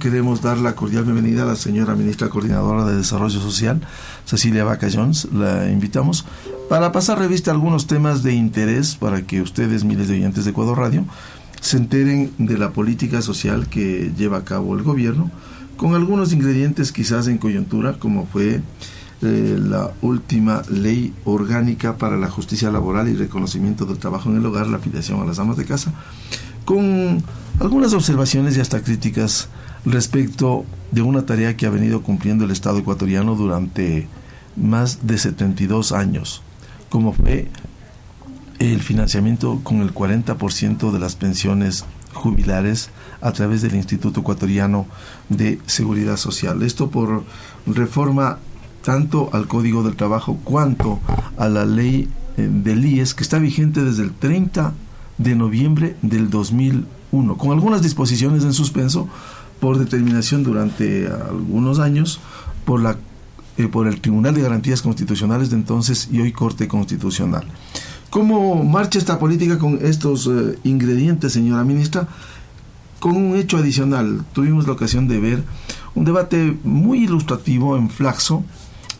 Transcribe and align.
Queremos 0.00 0.40
dar 0.40 0.56
la 0.56 0.74
cordial 0.74 1.04
bienvenida 1.04 1.42
a 1.42 1.44
la 1.46 1.56
señora 1.56 1.94
ministra 1.94 2.30
coordinadora 2.30 2.86
de 2.86 2.96
Desarrollo 2.96 3.38
Social, 3.38 3.82
Cecilia 4.24 4.64
Vaca 4.64 4.88
Jones. 4.90 5.28
La 5.30 5.70
invitamos 5.70 6.24
para 6.70 6.90
pasar 6.90 7.18
revista 7.18 7.50
a 7.50 7.54
algunos 7.54 7.86
temas 7.86 8.22
de 8.22 8.32
interés 8.32 8.94
para 8.94 9.20
que 9.20 9.42
ustedes, 9.42 9.84
miles 9.84 10.08
de 10.08 10.14
oyentes 10.14 10.46
de 10.46 10.52
Ecuador 10.52 10.78
Radio, 10.78 11.04
se 11.60 11.76
enteren 11.76 12.32
de 12.38 12.56
la 12.56 12.70
política 12.70 13.20
social 13.20 13.68
que 13.68 14.10
lleva 14.16 14.38
a 14.38 14.44
cabo 14.44 14.74
el 14.74 14.82
gobierno, 14.82 15.30
con 15.76 15.94
algunos 15.94 16.32
ingredientes 16.32 16.92
quizás 16.92 17.26
en 17.26 17.36
coyuntura, 17.36 17.98
como 17.98 18.24
fue 18.24 18.62
eh, 19.20 19.58
la 19.62 19.90
última 20.00 20.62
ley 20.70 21.12
orgánica 21.26 21.98
para 21.98 22.16
la 22.16 22.30
justicia 22.30 22.70
laboral 22.70 23.06
y 23.10 23.16
reconocimiento 23.16 23.84
del 23.84 23.98
trabajo 23.98 24.30
en 24.30 24.38
el 24.38 24.46
hogar, 24.46 24.66
la 24.66 24.78
afiliación 24.78 25.20
a 25.20 25.26
las 25.26 25.38
amas 25.38 25.58
de 25.58 25.66
casa, 25.66 25.92
con 26.64 27.22
algunas 27.58 27.92
observaciones 27.92 28.56
y 28.56 28.60
hasta 28.60 28.82
críticas 28.82 29.50
respecto 29.84 30.64
de 30.90 31.02
una 31.02 31.26
tarea 31.26 31.56
que 31.56 31.66
ha 31.66 31.70
venido 31.70 32.02
cumpliendo 32.02 32.44
el 32.44 32.50
Estado 32.50 32.78
ecuatoriano 32.78 33.34
durante 33.34 34.08
más 34.56 35.06
de 35.06 35.18
72 35.18 35.92
años, 35.92 36.42
como 36.88 37.12
fue 37.12 37.48
el 38.58 38.82
financiamiento 38.82 39.60
con 39.62 39.80
el 39.80 39.94
40% 39.94 40.90
de 40.90 40.98
las 40.98 41.16
pensiones 41.16 41.84
jubilares 42.12 42.90
a 43.20 43.32
través 43.32 43.62
del 43.62 43.74
Instituto 43.74 44.20
Ecuatoriano 44.20 44.86
de 45.28 45.58
Seguridad 45.66 46.16
Social. 46.16 46.62
Esto 46.62 46.90
por 46.90 47.24
reforma 47.66 48.38
tanto 48.82 49.30
al 49.32 49.46
Código 49.46 49.82
del 49.82 49.96
Trabajo 49.96 50.38
cuanto 50.44 51.00
a 51.36 51.48
la 51.48 51.64
ley 51.64 52.08
eh, 52.36 52.48
del 52.50 52.84
IES 52.84 53.14
que 53.14 53.22
está 53.22 53.38
vigente 53.38 53.84
desde 53.84 54.02
el 54.02 54.12
30 54.12 54.72
de 55.18 55.34
noviembre 55.34 55.96
del 56.02 56.30
2001, 56.30 57.36
con 57.36 57.52
algunas 57.52 57.82
disposiciones 57.82 58.44
en 58.44 58.54
suspenso 58.54 59.08
por 59.60 59.78
determinación 59.78 60.42
durante 60.42 61.06
algunos 61.06 61.78
años 61.78 62.20
por 62.64 62.80
la 62.80 62.96
eh, 63.60 63.68
por 63.68 63.86
el 63.86 64.00
Tribunal 64.00 64.34
de 64.34 64.42
Garantías 64.42 64.80
Constitucionales 64.80 65.50
de 65.50 65.56
entonces 65.56 66.08
y 66.10 66.20
hoy 66.20 66.32
Corte 66.32 66.66
Constitucional. 66.66 67.44
¿Cómo 68.08 68.64
marcha 68.64 68.98
esta 68.98 69.18
política 69.18 69.58
con 69.58 69.78
estos 69.82 70.26
eh, 70.28 70.58
ingredientes, 70.64 71.32
señora 71.32 71.62
ministra? 71.64 72.08
Con 73.00 73.16
un 73.16 73.36
hecho 73.36 73.58
adicional, 73.58 74.24
tuvimos 74.32 74.66
la 74.66 74.72
ocasión 74.72 75.08
de 75.08 75.20
ver 75.20 75.44
un 75.94 76.04
debate 76.04 76.56
muy 76.64 77.04
ilustrativo 77.04 77.76
en 77.76 77.90
Flaxo, 77.90 78.44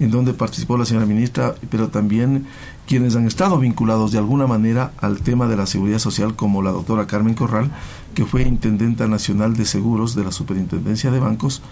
en 0.01 0.11
donde 0.11 0.33
participó 0.33 0.77
la 0.77 0.87
señora 0.87 1.07
ministra, 1.07 1.55
pero 1.71 1.89
también 1.89 2.47
quienes 2.87 3.15
han 3.15 3.27
estado 3.27 3.59
vinculados 3.59 4.11
de 4.11 4.19
alguna 4.19 4.47
manera 4.47 4.93
al 4.99 5.21
tema 5.21 5.47
de 5.47 5.57
la 5.57 5.67
seguridad 5.67 5.99
social, 5.99 6.35
como 6.35 6.63
la 6.63 6.73
doctora 6.73 7.07
Carmen 7.07 7.35
Corral, 7.35 7.71
que 8.15 8.25
fue 8.25 8.43
intendenta 8.43 9.07
nacional 9.07 9.55
de 9.57 9.67
seguros 9.67 10.15
de 10.15 10.25
la 10.25 10.33
Superintendencia 10.33 11.11
de 11.11 11.21
Bancos, 11.21 11.63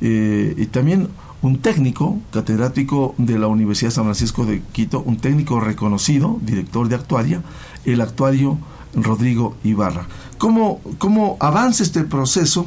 eh, 0.00 0.54
y 0.58 0.66
también 0.66 1.08
un 1.40 1.58
técnico 1.58 2.18
catedrático 2.32 3.14
de 3.18 3.38
la 3.38 3.46
Universidad 3.46 3.90
San 3.90 4.04
Francisco 4.04 4.44
de 4.44 4.60
Quito, 4.72 5.00
un 5.00 5.16
técnico 5.16 5.60
reconocido, 5.60 6.38
director 6.42 6.88
de 6.88 6.96
actuaria, 6.96 7.42
el 7.84 8.00
actuario 8.00 8.58
Rodrigo 8.94 9.54
Ibarra. 9.62 10.06
¿Cómo, 10.38 10.80
cómo 10.98 11.36
avanza 11.40 11.82
este 11.82 12.04
proceso? 12.04 12.66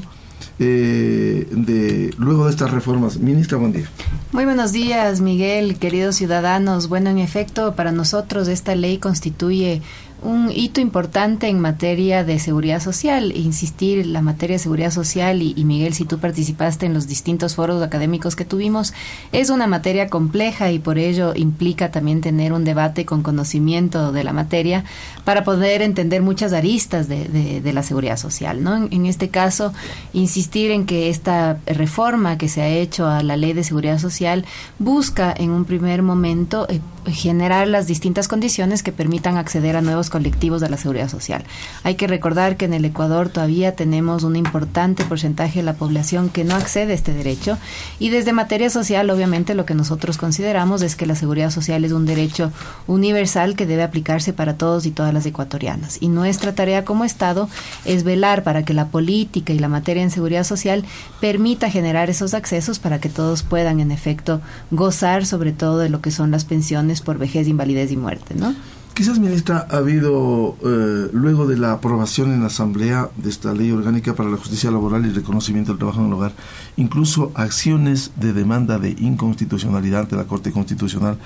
Eh, 0.59 1.47
de 1.51 2.13
luego 2.17 2.45
de 2.45 2.51
estas 2.51 2.71
reformas. 2.71 3.17
Ministra, 3.17 3.57
buen 3.57 3.71
día. 3.71 3.89
Muy 4.31 4.45
buenos 4.45 4.71
días, 4.71 5.21
Miguel, 5.21 5.77
queridos 5.77 6.15
ciudadanos. 6.17 6.89
Bueno, 6.89 7.09
en 7.09 7.17
efecto, 7.17 7.75
para 7.75 7.91
nosotros 7.91 8.47
esta 8.47 8.75
ley 8.75 8.97
constituye 8.97 9.81
un 10.21 10.51
hito 10.53 10.81
importante 10.81 11.47
en 11.47 11.59
materia 11.59 12.23
de 12.23 12.39
seguridad 12.39 12.81
social. 12.81 13.31
Insistir 13.35 14.05
la 14.05 14.21
materia 14.21 14.55
de 14.55 14.59
seguridad 14.59 14.91
social, 14.91 15.41
y, 15.41 15.63
Miguel, 15.63 15.93
si 15.93 16.05
tú 16.05 16.19
participaste 16.19 16.85
en 16.85 16.93
los 16.93 17.07
distintos 17.07 17.55
foros 17.55 17.81
académicos 17.81 18.35
que 18.35 18.45
tuvimos, 18.45 18.93
es 19.31 19.49
una 19.49 19.67
materia 19.67 20.09
compleja 20.09 20.71
y 20.71 20.79
por 20.79 20.97
ello 20.97 21.33
implica 21.35 21.91
también 21.91 22.21
tener 22.21 22.53
un 22.53 22.63
debate 22.63 23.05
con 23.05 23.23
conocimiento 23.23 24.11
de 24.11 24.23
la 24.23 24.33
materia 24.33 24.83
para 25.23 25.43
poder 25.43 25.81
entender 25.81 26.21
muchas 26.21 26.53
aristas 26.53 27.07
de, 27.07 27.27
de, 27.61 27.73
la 27.73 27.83
seguridad 27.83 28.17
social. 28.17 28.63
¿no? 28.63 28.75
En, 28.75 29.05
este 29.05 29.29
caso, 29.29 29.73
insistir 30.13 30.71
en 30.71 30.85
que 30.85 31.09
esta 31.09 31.59
reforma 31.65 32.37
que 32.37 32.49
se 32.49 32.61
ha 32.61 32.67
hecho 32.67 33.07
a 33.07 33.23
la 33.23 33.37
ley 33.37 33.53
de 33.53 33.63
seguridad 33.63 33.99
social 33.99 34.45
busca 34.79 35.33
en 35.35 35.51
un 35.51 35.65
primer 35.65 36.01
momento 36.01 36.67
eh, 36.69 36.81
generar 37.11 37.67
las 37.67 37.87
distintas 37.87 38.27
condiciones 38.27 38.83
que 38.83 38.91
permitan 38.91 39.37
acceder 39.37 39.75
a 39.75 39.81
nuevos 39.81 40.09
colectivos 40.09 40.61
de 40.61 40.69
la 40.69 40.77
seguridad 40.77 41.09
social. 41.09 41.43
Hay 41.83 41.95
que 41.95 42.07
recordar 42.07 42.57
que 42.57 42.65
en 42.65 42.73
el 42.73 42.85
Ecuador 42.85 43.29
todavía 43.29 43.75
tenemos 43.75 44.23
un 44.23 44.35
importante 44.35 45.03
porcentaje 45.05 45.59
de 45.59 45.63
la 45.63 45.73
población 45.73 46.29
que 46.29 46.43
no 46.43 46.55
accede 46.55 46.91
a 46.91 46.95
este 46.95 47.13
derecho 47.13 47.57
y 47.99 48.09
desde 48.09 48.33
materia 48.33 48.69
social 48.69 49.09
obviamente 49.09 49.55
lo 49.55 49.65
que 49.65 49.75
nosotros 49.75 50.17
consideramos 50.17 50.81
es 50.81 50.95
que 50.95 51.05
la 51.05 51.15
seguridad 51.15 51.51
social 51.51 51.83
es 51.85 51.91
un 51.91 52.05
derecho 52.05 52.51
universal 52.87 53.55
que 53.55 53.65
debe 53.65 53.83
aplicarse 53.83 54.33
para 54.33 54.57
todos 54.57 54.85
y 54.85 54.91
todas 54.91 55.13
las 55.13 55.25
ecuatorianas. 55.25 55.97
Y 56.01 56.09
nuestra 56.09 56.53
tarea 56.53 56.85
como 56.85 57.05
Estado 57.05 57.49
es 57.85 58.03
velar 58.03 58.43
para 58.43 58.63
que 58.63 58.73
la 58.73 58.87
política 58.87 59.53
y 59.53 59.59
la 59.59 59.69
materia 59.69 60.03
en 60.03 60.11
seguridad 60.11 60.43
social 60.43 60.83
permita 61.19 61.69
generar 61.69 62.09
esos 62.09 62.33
accesos 62.33 62.79
para 62.79 62.99
que 62.99 63.09
todos 63.09 63.43
puedan 63.43 63.79
en 63.79 63.91
efecto 63.91 64.41
gozar 64.71 65.25
sobre 65.25 65.51
todo 65.51 65.79
de 65.79 65.89
lo 65.89 66.01
que 66.01 66.11
son 66.11 66.31
las 66.31 66.45
pensiones 66.45 66.98
por 67.01 67.17
vejez, 67.17 67.47
invalidez 67.47 67.91
y 67.91 67.97
muerte, 67.97 68.35
¿no? 68.35 68.53
Quizás, 68.99 69.17
ministra, 69.17 69.65
ha 69.71 69.77
habido, 69.77 70.57
eh, 70.61 71.09
luego 71.13 71.47
de 71.47 71.55
la 71.55 71.71
aprobación 71.71 72.33
en 72.33 72.41
la 72.41 72.47
Asamblea 72.47 73.09
de 73.15 73.29
esta 73.29 73.53
ley 73.53 73.71
orgánica 73.71 74.13
para 74.13 74.29
la 74.29 74.35
justicia 74.35 74.69
laboral 74.71 75.05
y 75.05 75.09
reconocimiento 75.11 75.71
del 75.71 75.79
trabajo 75.79 76.01
en 76.01 76.07
el 76.07 76.13
hogar, 76.13 76.33
incluso 76.75 77.31
acciones 77.33 78.11
de 78.17 78.33
demanda 78.33 78.77
de 78.77 78.89
inconstitucionalidad 78.99 80.01
ante 80.01 80.17
la 80.17 80.25
Corte 80.25 80.51
Constitucional 80.51 81.17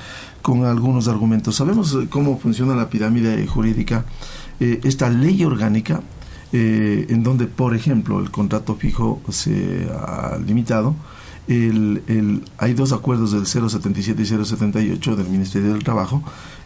con 0.44 0.66
algunos 0.66 1.07
argumentos. 1.07 1.56
Sabemos 1.56 1.95
eh, 1.95 2.05
cómo 2.11 2.38
funciona 2.38 2.75
la 2.75 2.90
pirámide 2.91 3.47
jurídica. 3.47 4.05
Eh, 4.59 4.79
esta 4.84 5.09
ley 5.09 5.44
orgánica, 5.44 6.01
en 6.51 7.23
donde, 7.23 7.47
por 7.47 7.75
ejemplo, 7.75 8.19
el 8.19 8.29
contrato 8.29 8.75
fijo 8.75 9.19
se 9.29 9.88
ha 9.91 10.38
limitado, 10.45 10.94
el, 11.47 12.03
el, 12.07 12.43
hay 12.57 12.73
dos 12.73 12.91
acuerdos 12.93 13.31
del 13.31 13.45
077 13.45 14.21
y 14.21 14.25
078 14.25 15.15
del 15.15 15.27
Ministerio 15.29 15.73
del 15.73 15.83
Trabajo 15.83 16.23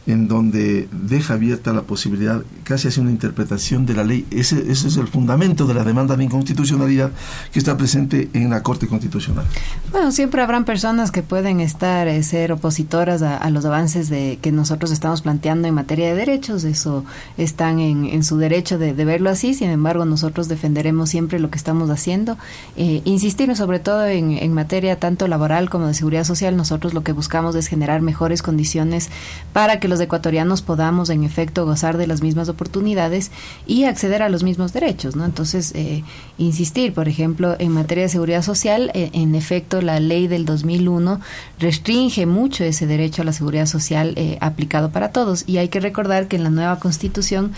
en 0.07 0.29
donde 0.29 0.87
deja 0.91 1.33
abierta 1.33 1.73
la 1.73 1.81
posibilidad, 1.81 2.41
casi 2.63 2.87
hace 2.87 3.01
una 3.01 3.11
interpretación 3.11 3.85
de 3.85 3.93
la 3.93 4.05
ley. 4.05 4.25
Ese, 4.31 4.71
ese, 4.71 4.87
es 4.87 4.97
el 4.97 5.07
fundamento 5.07 5.67
de 5.67 5.73
la 5.73 5.83
demanda 5.83 6.15
de 6.15 6.23
inconstitucionalidad 6.23 7.11
que 7.51 7.59
está 7.59 7.75
presente 7.75 8.29
en 8.33 8.49
la 8.49 8.63
Corte 8.63 8.87
Constitucional. 8.87 9.45
Bueno, 9.91 10.11
siempre 10.11 10.41
habrán 10.41 10.63
personas 10.63 11.11
que 11.11 11.23
pueden 11.23 11.59
estar, 11.59 12.07
eh, 12.07 12.23
ser 12.23 12.53
opositoras 12.53 13.21
a, 13.21 13.49
los 13.49 13.65
avances 13.65 14.09
de 14.09 14.39
que 14.41 14.51
nosotros 14.51 14.91
estamos 14.91 15.21
planteando 15.21 15.67
en 15.67 15.73
materia 15.73 16.07
de 16.07 16.15
derechos. 16.15 16.63
Eso 16.63 17.03
están 17.37 17.79
en, 17.79 18.05
en 18.05 18.23
su 18.23 18.37
derecho 18.37 18.77
de, 18.77 18.93
verlo 18.93 19.29
así. 19.29 19.53
Sin 19.53 19.69
embargo, 19.69 20.05
nosotros 20.05 20.47
defenderemos 20.47 21.09
siempre 21.09 21.39
lo 21.39 21.49
que 21.49 21.57
estamos 21.57 21.89
haciendo. 21.89 22.37
Eh, 22.77 23.01
insistir 23.03 23.53
sobre 23.55 23.79
todo 23.79 24.05
en, 24.05 24.31
en 24.31 24.53
materia 24.53 24.99
tanto 24.99 25.27
laboral 25.27 25.69
como 25.69 25.87
de 25.87 25.93
seguridad 25.93 26.23
social. 26.23 26.55
Nosotros 26.55 26.93
lo 26.93 27.03
que 27.03 27.11
buscamos 27.11 27.55
es 27.55 27.67
generar 27.67 28.01
mejores 28.01 28.41
condiciones 28.41 29.09
para 29.53 29.79
que 29.79 29.87
los 29.87 29.96
ecuatorianos 29.99 30.61
podamos 30.61 31.09
en 31.09 31.23
efecto 31.23 31.65
gozar 31.65 31.97
de 31.97 32.07
las 32.07 32.21
mismas 32.21 32.49
oportunidades 32.49 33.31
y 33.65 33.85
acceder 33.85 34.21
a 34.21 34.29
los 34.29 34.43
mismos 34.43 34.73
derechos, 34.73 35.15
¿no? 35.15 35.25
Entonces, 35.25 35.71
eh, 35.75 36.03
insistir, 36.37 36.93
por 36.93 37.07
ejemplo, 37.07 37.55
en 37.59 37.71
materia 37.71 38.03
de 38.03 38.09
seguridad 38.09 38.41
social, 38.41 38.91
eh, 38.93 39.09
en 39.13 39.35
efecto, 39.35 39.81
la 39.81 39.99
ley 39.99 40.27
del 40.27 40.45
2001 40.45 41.19
restringe 41.59 42.25
mucho 42.25 42.63
ese 42.63 42.87
derecho 42.87 43.21
a 43.21 43.25
la 43.25 43.33
seguridad 43.33 43.65
social 43.65 44.13
eh, 44.15 44.37
aplicado 44.41 44.91
para 44.91 45.11
todos 45.11 45.43
y 45.47 45.57
hay 45.57 45.69
que 45.69 45.79
recordar 45.79 46.27
que 46.27 46.35
en 46.35 46.43
la 46.43 46.49
nueva 46.49 46.79
constitución 46.79 47.51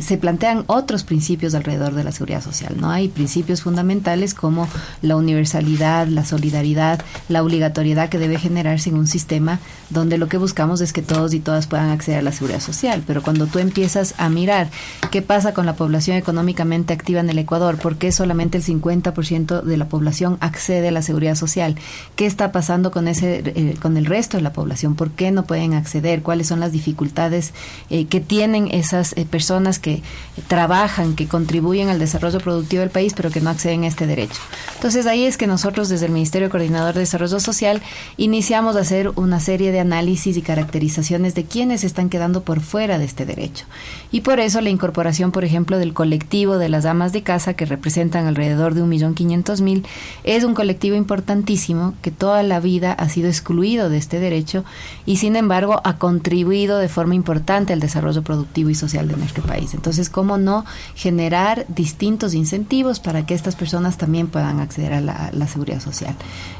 se 0.00 0.18
plantean 0.18 0.64
otros 0.66 1.04
principios 1.04 1.54
alrededor 1.54 1.94
de 1.94 2.02
la 2.02 2.10
seguridad 2.10 2.42
social, 2.42 2.76
¿no? 2.80 2.90
Hay 2.90 3.08
principios 3.08 3.62
fundamentales 3.62 4.34
como 4.34 4.68
la 5.02 5.16
universalidad, 5.16 6.08
la 6.08 6.24
solidaridad, 6.24 7.00
la 7.28 7.42
obligatoriedad 7.42 8.08
que 8.08 8.18
debe 8.18 8.38
generarse 8.38 8.90
en 8.90 8.96
un 8.96 9.06
sistema 9.06 9.60
donde 9.90 10.18
lo 10.18 10.28
que 10.28 10.38
buscamos 10.38 10.80
es 10.80 10.92
que 10.92 11.02
todos 11.02 11.34
y 11.34 11.40
todas 11.40 11.66
puedan 11.66 11.75
puedan 11.76 11.90
acceder 11.90 12.20
a 12.20 12.22
la 12.22 12.32
seguridad 12.32 12.60
social. 12.60 13.02
Pero 13.06 13.22
cuando 13.22 13.46
tú 13.46 13.58
empiezas 13.58 14.14
a 14.16 14.30
mirar 14.30 14.70
qué 15.10 15.20
pasa 15.20 15.52
con 15.52 15.66
la 15.66 15.76
población 15.76 16.16
económicamente 16.16 16.94
activa 16.94 17.20
en 17.20 17.28
el 17.28 17.38
Ecuador, 17.38 17.76
por 17.76 17.96
qué 17.96 18.12
solamente 18.12 18.56
el 18.56 18.64
50% 18.64 19.60
de 19.60 19.76
la 19.76 19.86
población 19.86 20.38
accede 20.40 20.88
a 20.88 20.90
la 20.90 21.02
seguridad 21.02 21.34
social, 21.34 21.76
qué 22.14 22.24
está 22.24 22.50
pasando 22.50 22.90
con 22.90 23.08
ese 23.08 23.42
eh, 23.44 23.76
con 23.82 23.98
el 23.98 24.06
resto 24.06 24.38
de 24.38 24.42
la 24.42 24.54
población, 24.54 24.94
por 24.94 25.10
qué 25.10 25.30
no 25.30 25.44
pueden 25.44 25.74
acceder, 25.74 26.22
cuáles 26.22 26.46
son 26.46 26.60
las 26.60 26.72
dificultades 26.72 27.52
eh, 27.90 28.06
que 28.06 28.20
tienen 28.20 28.68
esas 28.72 29.12
eh, 29.18 29.26
personas 29.26 29.78
que 29.78 30.02
trabajan, 30.48 31.14
que 31.14 31.26
contribuyen 31.26 31.90
al 31.90 31.98
desarrollo 31.98 32.38
productivo 32.38 32.80
del 32.80 32.90
país, 32.90 33.12
pero 33.14 33.30
que 33.30 33.42
no 33.42 33.50
acceden 33.50 33.84
a 33.84 33.88
este 33.88 34.06
derecho. 34.06 34.40
Entonces 34.76 35.04
ahí 35.04 35.26
es 35.26 35.36
que 35.36 35.46
nosotros 35.46 35.90
desde 35.90 36.06
el 36.06 36.12
Ministerio 36.12 36.48
Coordinador 36.48 36.94
de 36.94 37.00
Desarrollo 37.00 37.38
Social 37.38 37.82
iniciamos 38.16 38.76
a 38.76 38.80
hacer 38.80 39.10
una 39.16 39.40
serie 39.40 39.72
de 39.72 39.80
análisis 39.80 40.38
y 40.38 40.42
caracterizaciones 40.42 41.34
de 41.34 41.44
quienes 41.66 41.82
están 41.82 42.10
quedando 42.10 42.44
por 42.44 42.60
fuera 42.60 42.96
de 42.96 43.04
este 43.04 43.26
derecho. 43.26 43.64
Y 44.12 44.20
por 44.20 44.38
eso 44.38 44.60
la 44.60 44.70
incorporación, 44.70 45.32
por 45.32 45.44
ejemplo, 45.44 45.78
del 45.78 45.94
colectivo 45.94 46.58
de 46.58 46.68
las 46.68 46.84
damas 46.84 47.12
de 47.12 47.24
casa, 47.24 47.54
que 47.54 47.66
representan 47.66 48.28
alrededor 48.28 48.74
de 48.74 48.82
un 48.82 48.88
millón 48.88 49.16
quinientos 49.16 49.60
mil, 49.60 49.84
es 50.22 50.44
un 50.44 50.54
colectivo 50.54 50.94
importantísimo 50.94 51.94
que 52.02 52.12
toda 52.12 52.44
la 52.44 52.60
vida 52.60 52.92
ha 52.92 53.08
sido 53.08 53.26
excluido 53.26 53.90
de 53.90 53.98
este 53.98 54.20
derecho 54.20 54.64
y 55.06 55.16
sin 55.16 55.34
embargo 55.34 55.80
ha 55.82 55.98
contribuido 55.98 56.78
de 56.78 56.88
forma 56.88 57.16
importante 57.16 57.72
al 57.72 57.80
desarrollo 57.80 58.22
productivo 58.22 58.70
y 58.70 58.76
social 58.76 59.08
de 59.08 59.16
nuestro 59.16 59.42
país. 59.42 59.74
Entonces, 59.74 60.08
¿cómo 60.08 60.38
no 60.38 60.64
generar 60.94 61.66
distintos 61.66 62.32
incentivos 62.34 63.00
para 63.00 63.26
que 63.26 63.34
estas 63.34 63.56
personas 63.56 63.98
también 63.98 64.28
puedan 64.28 64.60
acceder 64.60 64.92
a 64.92 65.00
la, 65.00 65.46
seguridad 65.48 65.80
social? 65.80 66.14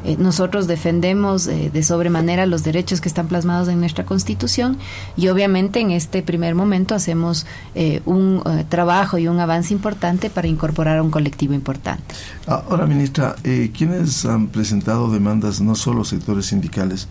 Eh, 0.05 0.17
nosotros 0.19 0.67
defendemos 0.67 1.47
eh, 1.47 1.71
de 1.73 1.83
sobremanera 1.85 2.45
los 2.47 2.65
derechos 2.65 3.01
que 3.01 3.09
están 3.09 3.29
plasmados 3.29 3.69
en 3.69 3.79
nuestra 3.79 4.05
Constitución 4.05 4.79
y 5.17 5.29
obviamente 5.29 5.81
en 5.81 5.91
este 5.91 6.23
primer 6.23 6.55
momento 6.55 6.95
hacemos 6.95 7.47
eh, 7.75 8.03
un 8.05 8.43
trabajo 8.69 9.19
y 9.19 9.29
un 9.29 9.41
avance 9.41 9.73
importante 9.73 10.31
para 10.31 10.49
incorporar 10.49 10.99
a 10.99 11.03
un 11.03 11.11
colectivo 11.11 11.55
importante. 11.55 12.15
Ahora, 12.47 12.87
ministra, 12.87 13.37
¿quiénes 13.43 14.25
han 14.25 14.49
presentado 14.49 15.11
demandas, 15.11 15.61
no 15.61 15.75
solo 15.75 16.05
sectores 16.05 16.47
sindicales? 16.47 17.09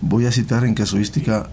Voy 0.00 0.26
a 0.26 0.32
citar 0.32 0.64
en 0.64 0.74
casuística, 0.74 1.48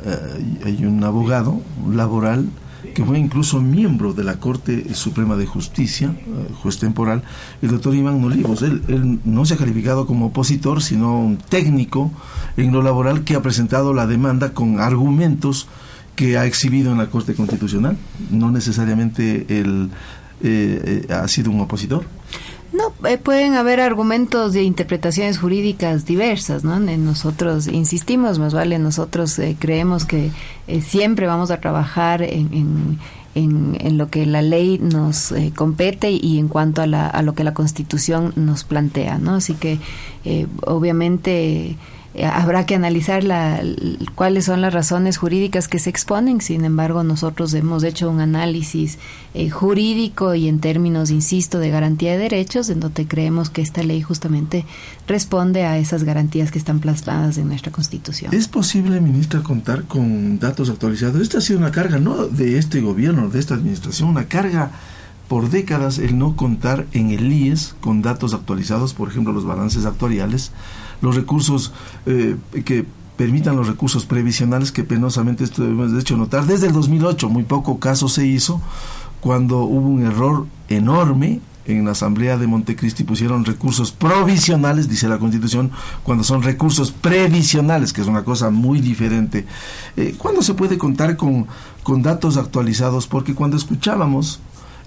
hay 0.64 0.86
un 0.86 1.04
abogado 1.04 1.62
laboral 1.90 2.50
que 2.94 3.04
fue 3.04 3.20
incluso 3.20 3.62
miembro 3.62 4.14
de 4.14 4.24
la 4.24 4.40
Corte 4.40 4.94
Suprema 4.94 5.36
de 5.36 5.46
Justicia, 5.46 6.14
eh, 6.16 6.54
juez 6.62 6.78
temporal, 6.80 7.24
el 7.62 7.70
doctor 7.70 7.96
Iván 7.96 8.22
Nolivos. 8.22 8.62
Él, 8.62 9.20
no 9.24 9.46
se 9.46 9.56
ha 9.56 9.58
calificado 9.58 10.06
como 10.06 10.28
opositor, 10.28 10.82
sino 10.82 11.20
un 11.20 11.38
técnico 11.38 12.12
en 12.58 12.72
lo 12.72 12.82
laboral 12.82 13.24
que 13.24 13.36
ha 13.36 13.42
presentado 13.42 13.94
la 13.94 14.08
demanda 14.08 14.54
con 14.54 14.80
argumentos 14.80 15.68
que 16.16 16.38
ha 16.38 16.46
exhibido 16.46 16.92
en 16.92 16.98
la 16.98 17.08
Corte 17.08 17.34
Constitucional. 17.34 17.98
No 18.32 18.52
necesariamente 18.52 19.46
él 19.60 19.90
eh, 20.42 21.06
eh, 21.10 21.14
ha 21.14 21.28
sido 21.28 21.52
un 21.52 21.62
opositor. 21.62 22.06
No, 22.76 23.08
eh, 23.08 23.18
pueden 23.18 23.54
haber 23.54 23.80
argumentos 23.80 24.52
de 24.52 24.64
interpretaciones 24.64 25.38
jurídicas 25.38 26.06
diversas, 26.06 26.64
¿no? 26.64 26.78
Nosotros 26.80 27.68
insistimos, 27.68 28.38
más 28.38 28.54
vale, 28.54 28.80
nosotros 28.80 29.38
eh, 29.40 29.56
creemos 29.58 30.04
que 30.04 30.32
eh, 30.68 30.82
siempre 30.82 31.26
vamos 31.26 31.52
a 31.52 31.62
trabajar 31.62 32.22
en, 32.22 33.00
en, 33.34 33.78
en, 33.80 33.98
lo 33.98 34.10
que 34.10 34.26
la 34.26 34.42
ley 34.42 34.78
nos 34.80 35.34
compete 35.56 36.12
y 36.12 36.38
en 36.38 36.48
cuanto 36.48 36.82
a, 36.82 36.88
la, 36.88 37.08
a 37.08 37.22
lo 37.22 37.34
que 37.34 37.44
la 37.44 37.54
Constitución 37.54 38.34
nos 38.36 38.64
plantea, 38.64 39.20
¿no? 39.20 39.36
Así 39.36 39.54
que, 39.54 39.80
obviamente 40.66 41.66
eh, 41.68 41.76
habrá 42.24 42.66
que 42.66 42.76
analizar 42.76 43.24
la, 43.24 43.62
cuáles 44.16 44.46
son 44.46 44.62
las 44.62 44.74
razones 44.74 45.18
jurídicas 45.18 45.68
que 45.68 45.80
se 45.80 45.90
exponen. 45.90 46.42
Sin 46.42 46.64
embargo, 46.64 47.04
nosotros 47.04 47.54
hemos 47.54 47.84
hecho 47.84 48.10
un 48.10 48.22
análisis 48.22 48.98
eh, 49.34 49.50
jurídico 49.50 50.36
y 50.36 50.48
en 50.48 50.60
términos, 50.60 51.12
insisto, 51.12 51.60
de 51.60 51.70
garantía 51.70 52.14
de 52.14 52.20
derechos, 52.20 52.70
en 52.70 52.80
donde 52.80 53.08
creemos 53.08 53.50
que 53.50 53.62
esta 53.62 53.84
ley 53.84 54.02
justamente 54.02 54.66
responde 55.08 55.66
a 55.66 55.78
esas 55.78 56.04
garantías 56.04 56.52
que 56.52 56.60
están 56.60 56.80
plasmadas 56.80 57.38
en 57.38 57.48
nuestra 57.48 57.72
Constitución. 57.72 58.34
¿Es 58.34 58.48
posible, 58.48 59.02
ministra, 59.02 59.42
contar 59.42 59.84
con 59.84 60.40
datos 60.40 60.70
actualizados? 60.70 61.22
Esta 61.22 61.40
ha 61.40 61.42
sido 61.42 61.60
una 61.60 61.72
carga, 61.72 62.00
no 62.00 62.28
de 62.28 62.58
este 62.58 62.82
gobierno, 62.82 63.30
de 63.30 63.40
esta 63.40 63.56
administración, 63.56 64.10
una 64.10 64.28
carga 64.28 64.72
por 65.28 65.50
décadas 65.50 65.98
el 65.98 66.18
no 66.18 66.36
contar 66.36 66.86
en 66.94 67.12
el 67.12 67.32
IES 67.32 67.76
con 67.82 68.02
datos 68.02 68.34
actualizados, 68.34 68.94
por 68.94 69.10
ejemplo, 69.10 69.34
los 69.34 69.46
balances 69.46 69.86
actuariales, 69.86 70.52
los 71.02 71.16
recursos 71.16 71.72
eh, 72.06 72.38
que 72.64 72.86
permitan 73.18 73.56
los 73.56 73.68
recursos 73.68 74.06
previsionales 74.06 74.72
que 74.72 74.84
penosamente 74.84 75.44
esto 75.44 75.64
hemos 75.64 75.94
hecho 76.00 76.18
notar. 76.18 76.46
Desde 76.46 76.68
el 76.68 76.74
2008 76.74 77.30
muy 77.30 77.44
poco 77.44 77.80
caso 77.80 78.08
se 78.10 78.26
hizo 78.28 78.62
cuando 79.22 79.60
hubo 79.60 79.88
un 79.88 80.06
error 80.06 80.46
enorme 80.70 81.40
en 81.66 81.86
la 81.86 81.92
asamblea 81.92 82.38
de 82.38 82.46
Montecristi. 82.46 83.04
Pusieron 83.04 83.46
recursos 83.46 83.92
provisionales 83.92 84.90
dice 84.90 85.08
la 85.08 85.18
constitución 85.18 85.72
cuando 86.04 86.24
son 86.24 86.44
recursos 86.44 86.92
previsionales 86.92 87.94
que 87.94 88.02
es 88.02 88.08
una 88.08 88.24
cosa 88.24 88.50
muy 88.50 88.82
diferente. 88.82 89.46
Eh, 89.98 90.16
¿cuándo 90.18 90.42
se 90.42 90.54
puede 90.54 90.78
contar 90.78 91.16
con, 91.18 91.48
con 91.84 92.02
datos 92.02 92.38
actualizados? 92.38 93.08
porque 93.08 93.34
cuando 93.34 93.58
escuchábamos 93.58 94.40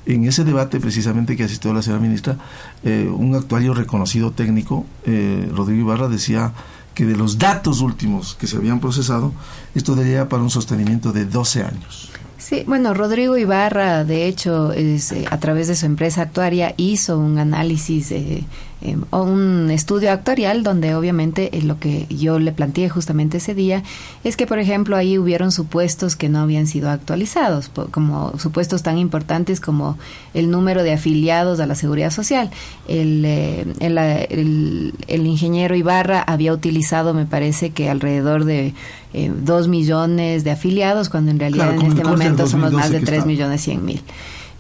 en 0.09 0.25
ese 0.25 0.43
debate 0.43 0.81
precisamente 0.81 1.37
que 1.37 1.45
asistió 1.45 1.73
la 1.75 1.83
señora 1.83 2.01
ministra, 2.01 2.37
eh, 2.83 3.11
un 3.13 3.35
actuario 3.35 3.75
reconocido 3.75 4.31
técnico, 4.31 4.87
eh, 5.05 5.47
Rodrigo 5.55 5.83
Ibarra, 5.83 6.09
decía 6.09 6.53
que 6.95 7.05
de 7.05 7.15
los 7.15 7.39
datos 7.39 7.83
últimos 7.83 8.35
que 8.35 8.47
se 8.47 8.57
habían 8.57 8.81
procesado, 8.81 9.33
esto 9.75 9.95
daría 9.95 10.29
para 10.29 10.43
un 10.43 10.51
sostenimiento 10.51 11.13
de 11.13 11.27
12 11.27 11.63
años. 11.63 12.11
Sí, 12.49 12.65
bueno, 12.67 12.95
Rodrigo 12.95 13.37
Ibarra, 13.37 14.05
de 14.05 14.27
hecho, 14.27 14.73
es, 14.73 15.13
eh, 15.13 15.27
a 15.31 15.39
través 15.39 15.69
de 15.69 15.77
su 15.77 15.85
empresa 15.85 16.23
actuaria, 16.23 16.73
hizo 16.79 17.19
un 17.19 17.37
análisis 17.37 18.11
eh, 18.11 18.43
eh, 18.81 18.97
o 19.11 19.23
un 19.25 19.73
estudio 19.73 20.13
actuarial 20.13 20.63
donde 20.63 20.95
obviamente 20.95 21.59
eh, 21.59 21.63
lo 21.63 21.81
que 21.81 22.07
yo 22.11 22.39
le 22.39 22.53
planteé 22.53 22.89
justamente 22.89 23.39
ese 23.39 23.53
día 23.53 23.83
es 24.23 24.37
que, 24.37 24.47
por 24.47 24.61
ejemplo, 24.61 24.97
ahí 24.97 25.19
hubieron 25.19 25.51
supuestos 25.51 26.15
que 26.15 26.29
no 26.29 26.39
habían 26.39 26.69
sido 26.69 26.89
actualizados, 26.89 27.73
como 27.91 28.39
supuestos 28.39 28.85
tan 28.85 28.97
importantes 28.97 29.59
como 29.59 29.99
el 30.33 30.49
número 30.53 30.85
de 30.85 30.93
afiliados 30.93 31.59
a 31.59 31.67
la 31.67 31.75
seguridad 31.75 32.13
social. 32.13 32.51
El, 32.87 33.25
eh, 33.25 33.67
el, 33.81 34.95
el, 35.09 35.27
ingeniero 35.27 35.75
Ibarra 35.75 36.23
había 36.23 36.53
utilizado, 36.53 37.15
me 37.15 37.27
parece 37.27 37.71
que 37.71 37.91
alrededor 37.91 38.45
de 38.45 38.75
dos 39.43 39.69
millones 39.69 40.45
de 40.45 40.51
afiliados, 40.51 41.09
cuando 41.09 41.31
en 41.31 41.41
realidad 41.41 41.75
en 41.75 41.87
este 41.87 42.05
momento 42.05 42.38
somos 42.47 42.73
más 42.73 42.91
de 42.91 43.01
tres 43.01 43.27
millones 43.27 43.63
cien 43.63 43.85
mil. 43.85 44.03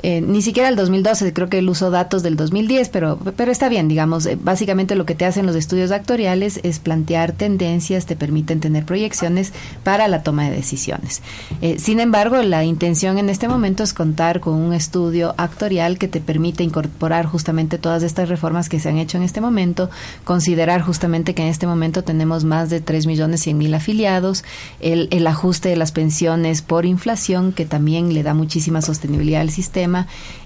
Eh, 0.02 0.20
ni 0.20 0.42
siquiera 0.42 0.68
el 0.68 0.76
2012, 0.76 1.32
creo 1.32 1.48
que 1.48 1.58
él 1.58 1.68
usó 1.68 1.90
datos 1.90 2.22
del 2.22 2.36
2010, 2.36 2.88
pero, 2.90 3.18
pero 3.36 3.50
está 3.50 3.68
bien, 3.68 3.88
digamos, 3.88 4.26
eh, 4.26 4.38
básicamente 4.40 4.94
lo 4.94 5.06
que 5.06 5.14
te 5.14 5.24
hacen 5.24 5.46
los 5.46 5.56
estudios 5.56 5.90
actuariales 5.90 6.60
es 6.62 6.78
plantear 6.78 7.32
tendencias, 7.32 8.06
te 8.06 8.14
permiten 8.14 8.60
tener 8.60 8.84
proyecciones 8.84 9.52
para 9.82 10.06
la 10.06 10.22
toma 10.22 10.44
de 10.44 10.54
decisiones. 10.54 11.22
Eh, 11.62 11.78
sin 11.78 11.98
embargo, 11.98 12.40
la 12.42 12.64
intención 12.64 13.18
en 13.18 13.28
este 13.28 13.48
momento 13.48 13.82
es 13.82 13.92
contar 13.92 14.40
con 14.40 14.54
un 14.54 14.72
estudio 14.72 15.34
actuarial 15.36 15.98
que 15.98 16.06
te 16.06 16.20
permite 16.20 16.62
incorporar 16.62 17.26
justamente 17.26 17.78
todas 17.78 18.04
estas 18.04 18.28
reformas 18.28 18.68
que 18.68 18.78
se 18.78 18.88
han 18.88 18.98
hecho 18.98 19.16
en 19.16 19.24
este 19.24 19.40
momento, 19.40 19.90
considerar 20.24 20.80
justamente 20.80 21.34
que 21.34 21.42
en 21.42 21.48
este 21.48 21.66
momento 21.66 22.04
tenemos 22.04 22.44
más 22.44 22.70
de 22.70 22.80
3 22.80 23.06
millones 23.06 23.40
100 23.40 23.58
mil 23.58 23.74
afiliados, 23.74 24.44
el, 24.80 25.08
el 25.10 25.26
ajuste 25.26 25.70
de 25.70 25.76
las 25.76 25.90
pensiones 25.90 26.62
por 26.62 26.86
inflación, 26.86 27.52
que 27.52 27.66
también 27.66 28.14
le 28.14 28.22
da 28.22 28.34
muchísima 28.34 28.80
sostenibilidad 28.80 29.40
al 29.40 29.50
sistema, 29.50 29.87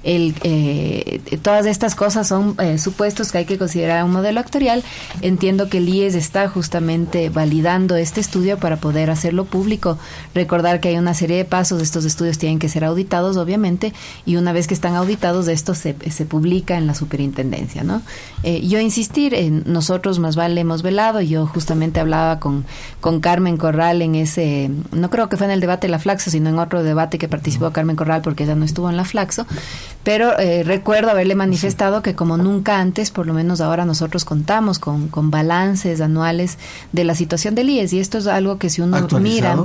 el, 0.05 0.35
eh, 0.43 1.21
todas 1.43 1.67
estas 1.67 1.95
cosas 1.95 2.27
son 2.27 2.57
eh, 2.59 2.79
supuestos 2.79 3.31
que 3.31 3.39
hay 3.39 3.45
que 3.45 3.59
considerar 3.59 4.05
un 4.05 4.13
modelo 4.13 4.41
actuarial. 4.41 4.83
Entiendo 5.21 5.69
que 5.69 5.79
el 5.79 5.89
IES 5.89 6.15
está 6.15 6.49
justamente 6.49 7.29
validando 7.29 7.97
este 7.97 8.21
estudio 8.21 8.59
para 8.59 8.77
poder 8.77 9.11
hacerlo 9.11 9.45
público. 9.45 9.99
Recordar 10.35 10.81
que 10.81 10.89
hay 10.89 10.97
una 10.97 11.15
serie 11.15 11.37
de 11.37 11.45
pasos, 11.45 11.83
estos 11.83 12.05
estudios 12.05 12.39
tienen 12.39 12.59
que 12.59 12.69
ser 12.69 12.85
auditados, 12.85 13.37
obviamente, 13.37 13.93
y 14.27 14.37
una 14.37 14.53
vez 14.53 14.67
que 14.67 14.75
están 14.75 14.95
auditados, 14.97 15.49
esto 15.49 15.75
se, 15.75 15.95
se 16.11 16.25
publica 16.25 16.77
en 16.77 16.87
la 16.87 16.95
superintendencia. 16.95 17.85
¿no? 17.85 18.03
Eh, 18.43 18.67
yo 18.67 18.81
insistir, 18.81 19.35
en 19.35 19.63
nosotros 19.67 20.19
más 20.19 20.37
vale 20.37 20.61
hemos 20.61 20.83
velado, 20.83 21.21
yo 21.21 21.47
justamente 21.47 22.01
hablaba 22.01 22.41
con, 22.41 22.65
con 23.01 23.21
Carmen 23.21 23.57
Corral 23.57 24.03
en 24.03 24.15
ese, 24.15 24.71
no 24.91 25.11
creo 25.11 25.29
que 25.29 25.37
fue 25.37 25.47
en 25.47 25.53
el 25.53 25.61
debate 25.61 25.87
de 25.87 25.93
la 25.93 25.99
Flaxo, 25.99 26.31
sino 26.31 26.51
en 26.51 26.59
otro 26.59 26.83
debate 26.83 27.19
que 27.19 27.29
participó 27.29 27.71
Carmen 27.71 27.97
Corral 27.97 28.23
porque 28.23 28.45
ella 28.45 28.55
no 28.55 28.65
estuvo 28.65 28.91
en 28.91 28.97
la 28.97 29.05
Flaxo 29.05 29.32
pero 30.05 30.39
eh, 30.39 30.63
recuerdo 30.65 31.11
haberle 31.11 31.35
manifestado 31.35 32.03
que 32.03 32.15
como 32.15 32.37
nunca 32.37 32.79
antes, 32.79 33.11
por 33.11 33.27
lo 33.27 33.35
menos 33.35 33.61
ahora 33.61 33.85
nosotros 33.85 34.25
contamos 34.25 34.79
con, 34.79 35.09
con 35.09 35.31
balances 35.31 36.01
anuales 36.01 36.59
de 36.93 37.05
la 37.05 37.15
situación 37.15 37.55
del 37.55 37.71
IES 37.71 37.93
y 37.93 38.01
esto 38.01 38.19
es 38.19 38.27
algo 38.27 38.59
que 38.59 38.71
si 38.71 38.83
uno 38.83 39.07
mira 39.21 39.57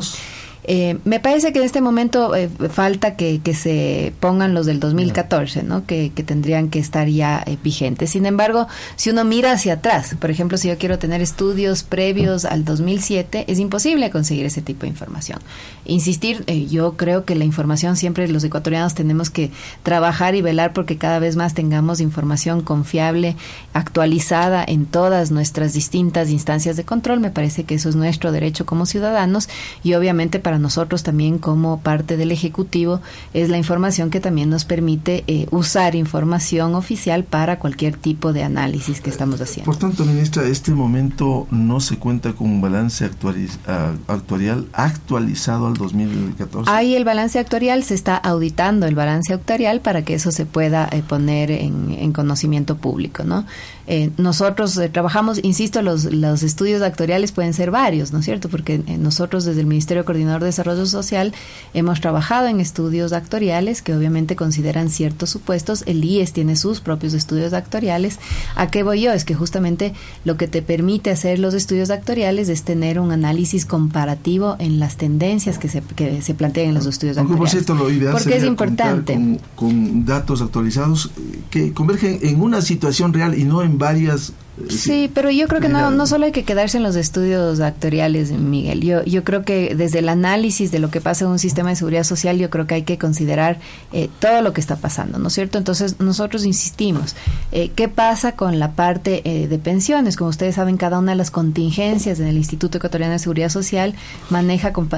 Eh, 0.69 0.99
me 1.05 1.21
parece 1.21 1.53
que 1.53 1.59
en 1.59 1.65
este 1.65 1.79
momento 1.79 2.35
eh, 2.35 2.49
falta 2.69 3.15
que, 3.15 3.41
se 3.53 4.13
pongan 4.19 4.53
los 4.53 4.65
del 4.65 4.81
2014, 4.81 5.63
¿no? 5.63 5.85
Que, 5.85 6.11
tendrían 6.25 6.67
que 6.69 6.79
estar 6.79 7.07
ya 7.07 7.41
eh, 7.45 7.57
vigentes. 7.63 8.09
Sin 8.09 8.25
embargo, 8.25 8.67
si 8.97 9.09
uno 9.09 9.23
mira 9.23 9.53
hacia 9.53 9.75
atrás, 9.75 10.15
por 10.19 10.29
ejemplo, 10.29 10.57
si 10.57 10.67
yo 10.67 10.77
quiero 10.77 10.99
tener 10.99 11.21
estudios 11.21 11.83
previos 11.83 12.43
al 12.43 12.65
2007, 12.65 13.45
es 13.47 13.59
imposible 13.59 14.09
conseguir 14.09 14.45
ese 14.45 14.61
tipo 14.61 14.81
de 14.81 14.89
información. 14.89 15.39
Insistir, 15.85 16.43
yo 16.69 16.97
creo 16.97 17.23
que 17.23 17.35
la 17.35 17.45
información 17.45 17.95
siempre 17.95 18.27
los 18.27 18.43
ecuatorianos 18.43 18.93
tenemos 18.93 19.29
que 19.29 19.51
trabajar 19.83 20.35
y 20.35 20.41
velar 20.41 20.73
porque 20.73 20.97
cada 20.97 21.19
vez 21.19 21.37
más 21.37 21.53
tengamos 21.53 22.01
información 22.01 22.61
confiable, 22.61 23.37
actualizada 23.71 24.65
en 24.67 24.85
todas 24.85 25.31
nuestras 25.31 25.73
distintas 25.73 26.29
instancias 26.29 26.75
de 26.75 26.83
control. 26.83 27.21
Me 27.21 27.31
parece 27.31 27.63
que 27.63 27.75
eso 27.75 27.87
es 27.87 27.95
nuestro 27.95 28.33
derecho 28.33 28.65
como 28.65 28.85
ciudadanos 28.85 29.47
y 29.81 29.93
obviamente 29.93 30.39
para 30.39 30.56
nosotros 30.59 31.03
también 31.03 31.37
como 31.37 31.79
parte 31.79 32.17
del 32.17 32.31
Ejecutivo 32.31 33.01
es 33.33 33.49
la 33.49 33.57
información 33.57 34.09
que 34.09 34.19
también 34.19 34.49
nos 34.49 34.65
permite 34.65 35.23
eh, 35.27 35.47
usar 35.51 35.95
información 35.95 36.75
oficial 36.75 37.23
para 37.23 37.59
cualquier 37.59 37.95
tipo 37.97 38.33
de 38.33 38.43
análisis 38.43 39.01
que 39.01 39.09
estamos 39.09 39.41
haciendo. 39.41 39.71
Por 39.71 39.77
tanto, 39.77 40.05
ministra, 40.05 40.43
este 40.43 40.71
momento 40.71 41.47
no 41.51 41.79
se 41.79 41.97
cuenta 41.97 42.33
con 42.33 42.49
un 42.49 42.61
balance 42.61 43.05
actuarial 43.05 44.67
actualizado 44.73 45.67
al 45.67 45.73
2014. 45.75 46.69
Ahí 46.71 46.95
el 46.95 47.05
balance 47.05 47.39
actuarial 47.39 47.83
se 47.83 47.93
está 47.93 48.15
auditando 48.15 48.85
el 48.85 48.95
balance 48.95 49.33
actuarial 49.33 49.81
para 49.81 50.03
que 50.03 50.15
eso 50.15 50.31
se 50.31 50.45
pueda 50.45 50.87
eh, 50.91 51.03
poner 51.07 51.51
en, 51.51 51.91
en, 51.91 52.11
conocimiento 52.11 52.77
público, 52.77 53.23
¿no? 53.23 53.45
Eh, 53.87 54.11
nosotros 54.17 54.79
trabajamos, 54.91 55.39
insisto, 55.43 55.81
los, 55.81 56.05
los 56.05 56.43
estudios 56.43 56.81
actuariales 56.81 57.31
pueden 57.31 57.53
ser 57.53 57.71
varios, 57.71 58.11
¿no 58.11 58.19
es 58.19 58.25
cierto? 58.25 58.49
Porque 58.49 58.79
nosotros 58.99 59.45
desde 59.45 59.61
el 59.61 59.67
Ministerio 59.67 60.03
Coordinador 60.03 60.43
de 60.43 60.46
Desarrollo 60.47 60.85
Social 60.85 61.33
hemos 61.73 62.01
trabajado 62.01 62.47
en 62.47 62.59
estudios 62.59 63.13
actuariales 63.13 63.81
que 63.81 63.95
obviamente 63.95 64.35
consideran 64.35 64.89
ciertos 64.89 65.29
supuestos. 65.29 65.83
El 65.85 66.03
IES 66.03 66.33
tiene 66.33 66.55
sus 66.55 66.81
propios 66.81 67.13
estudios 67.13 67.53
actuariales. 67.53 68.19
¿A 68.55 68.71
qué 68.71 68.83
voy 68.83 69.01
yo? 69.01 69.11
Es 69.11 69.25
que 69.25 69.35
justamente 69.35 69.93
lo 70.25 70.37
que 70.37 70.47
te 70.47 70.61
permite 70.61 71.11
hacer 71.11 71.39
los 71.39 71.53
estudios 71.53 71.89
actuariales 71.89 72.49
es 72.49 72.63
tener 72.63 72.99
un 72.99 73.11
análisis 73.11 73.65
comparativo 73.65 74.55
en 74.59 74.79
las 74.79 74.97
tendencias 74.97 75.57
que 75.57 75.69
se, 75.69 75.81
que 75.95 76.21
se 76.21 76.33
plantean 76.33 76.69
en 76.69 76.73
los 76.75 76.85
estudios 76.85 77.17
actuariales. 77.17 77.39
Por 77.39 77.49
cierto, 77.49 77.75
lo 77.75 77.91
ideal 77.91 78.13
Porque 78.13 78.37
es 78.37 78.43
importante. 78.43 79.39
con 79.55 80.05
datos 80.05 80.41
actualizados 80.41 81.11
que 81.49 81.73
convergen 81.73 82.19
en 82.21 82.41
una 82.41 82.61
situación 82.61 83.13
real 83.13 83.37
y 83.37 83.43
no 83.43 83.61
en 83.61 83.77
varias 83.77 84.33
Sí, 84.69 85.09
pero 85.13 85.29
yo 85.29 85.47
creo 85.47 85.61
que 85.61 85.69
no, 85.69 85.91
no 85.91 86.07
solo 86.07 86.25
hay 86.25 86.31
que 86.31 86.43
quedarse 86.43 86.77
en 86.77 86.83
los 86.83 86.95
estudios 86.95 87.59
actoriales, 87.59 88.31
Miguel. 88.31 88.81
Yo, 88.81 89.03
yo 89.03 89.23
creo 89.23 89.43
que 89.43 89.75
desde 89.75 89.99
el 89.99 90.09
análisis 90.09 90.71
de 90.71 90.79
lo 90.79 90.89
que 90.89 90.99
pasa 90.99 91.25
en 91.25 91.31
un 91.31 91.37
sistema 91.37 91.69
de 91.69 91.75
seguridad 91.75 92.03
social, 92.03 92.39
yo 92.39 92.49
creo 92.49 92.65
que 92.65 92.73
hay 92.73 92.81
que 92.81 92.97
considerar 92.97 93.59
eh, 93.93 94.09
todo 94.19 94.41
lo 94.41 94.53
que 94.53 94.61
está 94.61 94.75
pasando, 94.75 95.19
¿no 95.19 95.27
es 95.27 95.35
cierto? 95.35 95.59
Entonces, 95.59 95.99
nosotros 95.99 96.43
insistimos, 96.43 97.15
eh, 97.51 97.69
¿qué 97.75 97.87
pasa 97.87 98.31
con 98.31 98.57
la 98.57 98.71
parte 98.71 99.21
eh, 99.25 99.47
de 99.47 99.59
pensiones? 99.59 100.15
Como 100.17 100.31
ustedes 100.31 100.55
saben, 100.55 100.77
cada 100.77 100.97
una 100.97 101.11
de 101.11 101.17
las 101.17 101.29
contingencias 101.29 102.19
en 102.19 102.25
el 102.25 102.37
Instituto 102.37 102.79
Ecuatoriano 102.79 103.13
de 103.13 103.19
Seguridad 103.19 103.49
Social 103.49 103.93
maneja 104.31 104.73
con, 104.73 104.89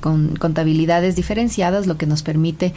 con 0.00 0.36
contabilidades 0.36 1.16
diferenciadas, 1.16 1.88
lo 1.88 1.96
que 1.96 2.06
nos 2.06 2.22
permite 2.22 2.74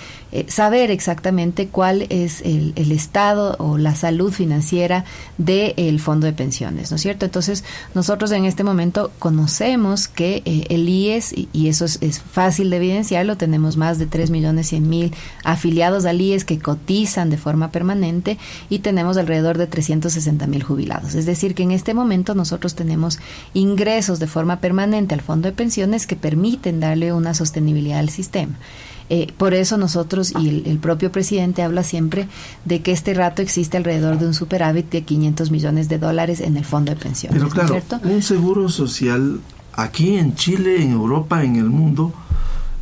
saber 0.47 0.89
exactamente 0.89 1.67
cuál 1.67 2.07
es 2.09 2.41
el, 2.41 2.73
el, 2.75 2.91
estado 2.91 3.55
o 3.59 3.77
la 3.77 3.95
salud 3.95 4.31
financiera 4.31 5.05
del 5.37 5.99
fondo 5.99 6.22
de 6.23 6.33
pensiones, 6.33 6.91
¿no 6.91 6.95
es 6.95 7.01
cierto? 7.01 7.25
Entonces, 7.25 7.63
nosotros 7.93 8.31
en 8.31 8.45
este 8.45 8.63
momento 8.63 9.11
conocemos 9.19 10.07
que 10.07 10.41
eh, 10.45 10.65
el 10.69 10.87
IES, 10.87 11.33
y, 11.53 11.67
eso 11.67 11.85
es, 11.85 12.21
fácil 12.21 12.69
de 12.69 12.77
evidenciarlo, 12.77 13.37
tenemos 13.37 13.77
más 13.77 13.99
de 13.99 14.05
3 14.05 14.29
millones 14.29 14.67
100 14.67 14.89
mil 14.89 15.13
afiliados 15.43 16.05
al 16.05 16.21
IES 16.21 16.45
que 16.45 16.59
cotizan 16.59 17.29
de 17.29 17.37
forma 17.37 17.71
permanente 17.71 18.37
y 18.69 18.79
tenemos 18.79 19.17
alrededor 19.17 19.57
de 19.57 19.67
360 19.67 20.47
mil 20.47 20.63
jubilados. 20.63 21.15
Es 21.15 21.25
decir, 21.25 21.55
que 21.55 21.63
en 21.63 21.71
este 21.71 21.93
momento 21.93 22.35
nosotros 22.35 22.75
tenemos 22.75 23.19
ingresos 23.53 24.19
de 24.19 24.27
forma 24.27 24.59
permanente 24.59 25.13
al 25.13 25.21
fondo 25.21 25.47
de 25.47 25.53
pensiones 25.53 26.07
que 26.07 26.15
permiten 26.15 26.79
darle 26.79 27.13
una 27.13 27.33
sostenibilidad 27.33 27.99
al 27.99 28.09
sistema. 28.09 28.55
Eh, 29.15 29.31
por 29.37 29.53
eso 29.53 29.77
nosotros 29.77 30.33
y 30.39 30.63
el, 30.65 30.79
propio 30.79 31.11
presidente 31.11 31.61
habla 31.61 31.83
siempre 31.83 32.27
de 32.65 32.81
que 32.81 32.91
este 32.91 33.13
rato 33.13 33.43
existe 33.43 33.77
alrededor 33.77 34.17
de 34.17 34.25
un 34.25 34.33
superávit 34.33 34.89
de 34.89 35.03
500 35.03 35.51
millones 35.51 35.87
de 35.87 35.99
dólares 35.99 36.39
en 36.39 36.57
el 36.57 36.65
fondo 36.65 36.91
de 36.91 36.99
pensiones. 36.99 37.37
Pero 37.37 37.51
claro, 37.51 37.79
un 38.05 38.23
seguro 38.23 38.69
social 38.69 39.39
aquí 39.73 40.15
en 40.15 40.33
Chile, 40.33 40.81
en 40.81 40.93
Europa, 40.93 41.43
en 41.43 41.57
el 41.57 41.65
mundo, 41.65 42.11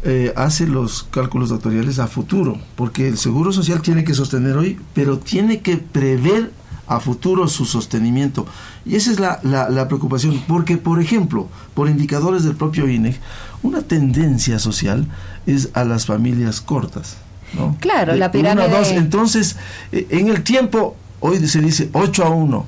eh, 0.03 0.31
hace 0.37 0.67
los 0.67 1.03
cálculos 1.03 1.51
actuariales 1.51 1.99
a 1.99 2.07
futuro, 2.07 2.57
porque 2.77 3.09
el 3.09 3.17
seguro 3.17 3.51
social 3.51 3.81
tiene 3.81 4.05
que 4.05 4.13
sostener 4.13 4.55
hoy, 4.55 4.79
pero 4.93 5.19
tiene 5.19 5.59
que 5.59 5.75
prever 5.75 6.53
a 6.87 7.01
futuro 7.01 7.47
su 7.49 7.65
sostenimiento. 7.65 8.45
Y 8.85 8.95
esa 8.95 9.11
es 9.11 9.19
la, 9.19 9.39
la, 9.43 9.87
preocupación, 9.87 10.41
porque, 10.47 10.77
por 10.77 11.01
ejemplo, 11.01 11.49
por 11.73 11.89
indicadores 11.89 12.43
del 12.43 12.55
propio 12.55 12.87
INEC, 12.87 13.19
una 13.63 13.81
tendencia 13.81 14.59
social 14.59 15.07
es 15.45 15.69
a 15.73 15.83
las 15.83 16.05
familias 16.05 16.61
cortas. 16.61 17.17
¿no? 17.53 17.75
Claro, 17.79 18.15
la 18.15 18.31
pirámide. 18.31 18.69
dos. 18.69 18.91
Entonces, 18.91 19.57
eh, 19.91 20.07
en 20.09 20.29
el 20.29 20.43
tiempo, 20.43 20.95
hoy 21.19 21.45
se 21.47 21.59
dice 21.61 21.89
8 21.93 22.25
a 22.25 22.29
1, 22.29 22.65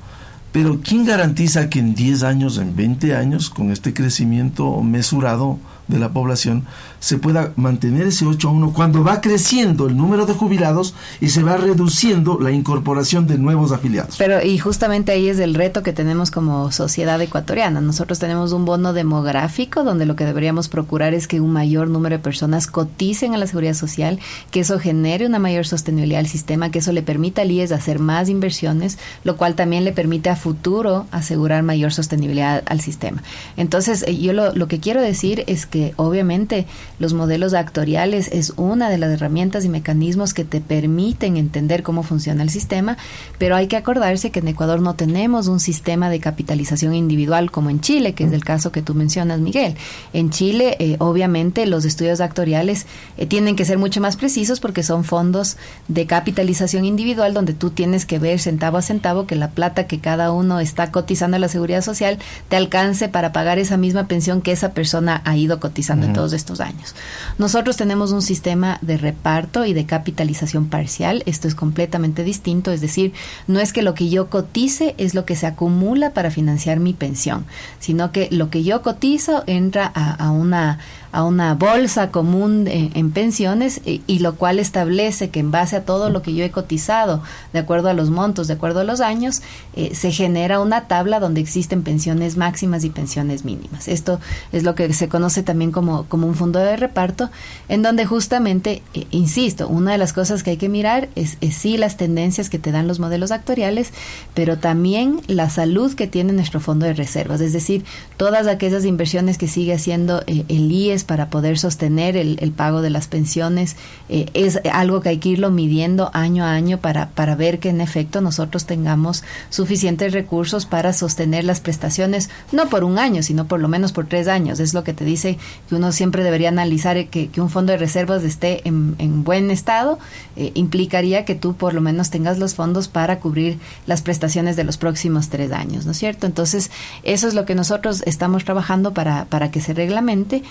pero 0.52 0.80
¿quién 0.84 1.06
garantiza 1.06 1.70
que 1.70 1.80
en 1.80 1.96
10 1.96 2.24
años, 2.24 2.58
en 2.58 2.76
20 2.76 3.16
años, 3.16 3.50
con 3.50 3.72
este 3.72 3.94
crecimiento 3.94 4.82
mesurado, 4.82 5.58
de 5.88 6.00
la 6.00 6.14
población 6.14 6.66
se 7.00 7.18
pueda 7.18 7.52
mantener 7.58 8.08
ese 8.08 8.26
8 8.26 8.48
a 8.48 8.52
1 8.52 8.74
cuando 8.74 9.04
va 9.04 9.20
creciendo 9.20 9.88
el 9.88 9.98
número 9.98 10.26
de 10.26 10.34
jubilados 10.34 10.94
y 11.20 11.30
se 11.30 11.44
va 11.44 11.58
reduciendo 11.58 12.40
la 12.40 12.52
incorporación 12.52 13.28
de 13.28 13.38
nuevos 13.38 13.72
afiliados. 13.72 14.16
Pero 14.18 14.42
y 14.42 14.58
justamente 14.58 15.12
ahí 15.12 15.28
es 15.28 15.40
el 15.40 15.54
reto 15.54 15.84
que 15.84 15.92
tenemos 15.92 16.32
como 16.32 16.72
sociedad 16.72 17.22
ecuatoriana. 17.22 17.82
Nosotros 17.82 18.20
tenemos 18.20 18.54
un 18.54 18.66
bono 18.66 18.94
demográfico 18.94 19.84
donde 19.84 20.06
lo 20.06 20.16
que 20.16 20.26
deberíamos 20.26 20.70
procurar 20.70 21.14
es 21.14 21.28
que 21.28 21.42
un 21.42 21.52
mayor 21.52 21.90
número 21.90 22.18
de 22.18 22.24
personas 22.24 22.68
coticen 22.68 23.34
a 23.34 23.38
la 23.38 23.48
seguridad 23.48 23.74
social, 23.74 24.20
que 24.52 24.62
eso 24.62 24.80
genere 24.80 25.26
una 25.26 25.40
mayor 25.40 25.66
sostenibilidad 25.66 26.20
al 26.20 26.28
sistema, 26.28 26.72
que 26.72 26.80
eso 26.80 26.92
le 26.92 27.02
permita 27.02 27.42
al 27.42 27.52
IES 27.52 27.72
hacer 27.72 28.00
más 28.00 28.30
inversiones, 28.30 28.98
lo 29.24 29.38
cual 29.38 29.56
también 29.56 29.84
le 29.84 29.92
permite 29.92 30.30
a 30.30 30.36
futuro 30.36 31.06
asegurar 31.12 31.64
mayor 31.64 31.94
sostenibilidad 31.94 32.64
al 32.66 32.82
sistema. 32.82 33.24
Entonces, 33.58 34.04
eh, 34.08 34.18
yo 34.18 34.34
lo, 34.34 34.68
que 34.68 34.80
quiero 34.80 35.02
decir 35.02 35.44
es 35.48 35.66
que 35.66 35.73
obviamente 35.98 36.66
los 37.00 37.14
modelos 37.14 37.54
actoriales 37.54 38.30
es 38.32 38.54
una 38.58 38.90
de 38.90 38.98
las 38.98 39.12
herramientas 39.12 39.66
y 39.66 39.70
mecanismos 39.70 40.34
que 40.34 40.46
te 40.46 40.62
permiten 40.62 41.38
entender 41.38 41.84
cómo 41.84 42.04
funciona 42.04 42.44
el 42.44 42.50
sistema, 42.50 42.98
pero 43.38 43.56
hay 43.56 43.68
que 43.68 43.78
acordarse 43.78 44.32
que 44.32 44.40
en 44.40 44.48
Ecuador 44.48 44.82
no 44.82 44.96
tenemos 44.96 45.48
un 45.48 45.60
sistema 45.60 46.10
de 46.10 46.20
capitalización 46.20 46.94
individual 46.94 47.52
como 47.52 47.70
en 47.70 47.82
Chile, 47.82 48.14
que 48.14 48.24
es 48.24 48.32
el 48.32 48.44
caso 48.44 48.72
que 48.72 48.82
tú 48.82 48.94
mencionas, 48.94 49.40
Miguel. 49.40 49.76
En 50.14 50.30
Chile, 50.30 50.76
eh, 50.80 50.96
obviamente, 51.00 51.66
los 51.66 51.86
estudios 51.86 52.22
actoriales 52.22 52.86
eh, 53.18 53.26
tienen 53.26 53.56
que 53.56 53.66
ser 53.66 53.78
mucho 53.78 54.02
más 54.02 54.16
precisos 54.16 54.60
porque 54.60 54.84
son 54.84 55.04
fondos 55.04 55.58
de 55.88 56.06
capitalización 56.06 56.86
individual 56.86 57.34
donde 57.34 57.54
tú 57.54 57.70
tienes 57.70 58.06
que 58.06 58.20
ver 58.20 58.40
centavo 58.40 58.78
a 58.78 58.82
centavo 58.82 59.28
que 59.28 59.36
la 59.36 59.52
plata 59.52 59.88
que 59.88 60.00
cada 60.00 60.32
uno 60.32 60.60
está 60.60 60.92
cotizando 60.92 61.38
a 61.38 61.40
la 61.40 61.48
seguridad 61.48 61.82
social 61.82 62.20
te 62.50 62.56
alcance 62.56 63.10
para 63.10 63.32
pagar 63.32 63.60
esa 63.60 63.78
misma 63.78 64.08
pensión 64.08 64.42
que 64.42 64.52
esa 64.52 64.74
persona 64.74 65.22
ha 65.26 65.36
ido 65.38 65.60
cotizando 65.64 66.06
en 66.06 66.12
todos 66.12 66.34
estos 66.34 66.60
años. 66.60 66.94
Nosotros 67.38 67.78
tenemos 67.78 68.12
un 68.12 68.22
sistema 68.22 68.80
de 68.82 68.98
reparto 68.98 69.64
y 69.64 69.72
de 69.72 69.86
capitalización 69.86 70.68
parcial. 70.68 71.24
Esto 71.26 71.48
es 71.48 71.56
completamente 71.56 72.26
distinto, 72.26 72.74
es 72.74 72.82
decir, 72.82 73.14
no 73.48 73.62
es 73.62 73.72
que 73.72 73.82
lo 73.82 73.94
que 73.94 74.10
yo 74.10 74.30
cotice 74.30 74.94
es 74.98 75.14
lo 75.14 75.24
que 75.24 75.38
se 75.38 75.48
acumula 75.48 76.10
para 76.10 76.32
financiar 76.32 76.82
mi 76.82 76.92
pensión, 76.92 77.46
sino 77.80 78.12
que 78.12 78.28
lo 78.30 78.50
que 78.50 78.66
yo 78.66 78.82
cotizo 78.82 79.46
entra 79.48 79.86
a 79.86 80.32
una 80.32 80.80
a 81.14 81.24
una 81.24 81.54
bolsa 81.54 82.10
común 82.10 82.68
en 82.68 83.12
pensiones 83.12 83.82
y, 83.86 84.20
lo 84.20 84.36
cual 84.36 84.58
establece 84.58 85.30
que 85.30 85.40
en 85.40 85.52
base 85.52 85.76
a 85.76 85.86
todo 85.86 86.10
lo 86.10 86.24
que 86.24 86.34
yo 86.34 86.44
he 86.44 86.50
cotizado, 86.50 87.22
de 87.54 87.60
acuerdo 87.60 87.90
a 87.90 87.94
los 87.94 88.10
montos, 88.10 88.48
de 88.48 88.56
acuerdo 88.56 88.80
a 88.80 88.84
los 88.84 89.00
años, 89.00 89.42
eh, 89.76 89.94
se 89.94 90.12
genera 90.12 90.60
una 90.60 90.88
tabla 90.88 91.20
donde 91.20 91.40
existen 91.40 91.84
pensiones 91.84 92.36
máximas 92.36 92.84
y 92.84 92.90
pensiones 92.90 93.46
mínimas. 93.46 93.88
Esto 93.88 94.20
es 94.52 94.64
lo 94.64 94.74
que 94.74 94.92
se 94.94 95.08
conoce 95.08 95.44
también 95.44 95.72
como, 95.72 96.06
como 96.06 96.26
un 96.26 96.34
fondo 96.34 96.58
de 96.58 96.78
reparto, 96.78 97.30
en 97.70 97.84
donde 97.84 98.06
justamente, 98.08 98.82
eh, 98.96 99.06
insisto, 99.12 99.68
una 99.68 99.92
de 99.92 100.00
las 100.00 100.14
cosas 100.14 100.42
que 100.42 100.50
hay 100.52 100.58
que 100.58 100.70
mirar 100.70 101.10
es, 101.16 101.38
sí 101.52 101.78
las 101.78 101.96
tendencias 101.96 102.50
que 102.50 102.58
te 102.58 102.72
dan 102.72 102.88
los 102.88 103.00
modelos 103.00 103.30
actuariales, 103.30 103.92
pero 104.34 104.58
también 104.58 105.22
la 105.28 105.52
salud 105.52 105.94
que 105.94 106.08
tiene 106.08 106.34
nuestro 106.34 106.60
fondo 106.60 106.88
de 106.88 106.94
reservas, 106.94 107.40
es 107.40 107.54
decir, 107.54 107.86
todas 108.18 108.48
aquellas 108.48 108.84
inversiones 108.84 109.38
que 109.38 109.48
sigue 109.48 109.76
haciendo 109.76 110.24
eh, 110.26 110.44
el 110.48 110.72
IES 110.72 111.03
para 111.04 111.30
poder 111.30 111.58
sostener 111.58 112.18
el, 112.18 112.54
pago 112.56 112.82
de 112.82 112.90
las 112.90 113.08
pensiones. 113.08 113.76
Eh, 114.10 114.28
es 114.34 114.60
algo 114.72 115.02
que 115.02 115.10
hay 115.10 115.18
que 115.18 115.30
irlo 115.30 115.50
midiendo 115.50 116.12
año 116.14 116.44
a 116.46 116.52
año 116.52 116.80
para, 116.80 117.10
para 117.10 117.36
ver 117.36 117.60
que 117.60 117.70
en 117.70 117.82
efecto 117.82 118.22
nosotros 118.22 118.66
tengamos 118.66 119.24
suficientes 119.50 120.14
recursos 120.14 120.66
para 120.66 120.94
sostener 120.94 121.44
las 121.44 121.60
prestaciones, 121.60 122.30
no 122.52 122.70
por 122.70 122.84
un 122.84 123.00
año, 123.00 123.24
sino 123.24 123.46
por 123.48 123.60
lo 123.60 123.68
menos 123.68 123.92
por 123.92 124.08
tres 124.08 124.28
años. 124.28 124.60
Es 124.60 124.74
lo 124.74 124.84
que 124.84 124.94
te 124.94 125.06
dice 125.06 125.38
que 125.70 125.76
uno 125.76 125.92
siempre 125.92 126.24
debería 126.24 126.50
analizar 126.50 127.08
que, 127.08 127.30
que 127.30 127.42
un 127.42 127.50
fondo 127.50 127.72
de 127.72 127.78
reservas 127.78 128.24
esté 128.24 128.68
en, 128.68 128.96
en 129.00 129.24
buen 129.24 129.52
estado, 129.52 130.00
eh, 130.36 130.52
implicaría 130.56 131.26
que 131.26 131.36
tú 131.36 131.56
por 131.56 131.74
lo 131.74 131.82
menos 131.82 132.10
tengas 132.10 132.40
los 132.40 132.56
fondos 132.56 132.88
para 132.88 133.20
cubrir 133.20 133.60
las 133.86 134.02
prestaciones 134.02 134.56
de 134.56 134.64
los 134.64 134.78
próximos 134.78 135.30
tres 135.30 135.52
años, 135.52 135.86
¿no 135.86 135.92
es 135.92 135.98
cierto? 135.98 136.28
Entonces, 136.28 136.72
eso 137.04 137.28
es 137.28 137.34
lo 137.34 137.46
que 137.46 137.56
nosotros 137.56 138.04
estamos 138.06 138.44
trabajando 138.44 138.94
para, 138.94 139.26
para 139.26 139.52
que 139.52 139.62
se 139.62 139.74
reglamente. 139.74 140.44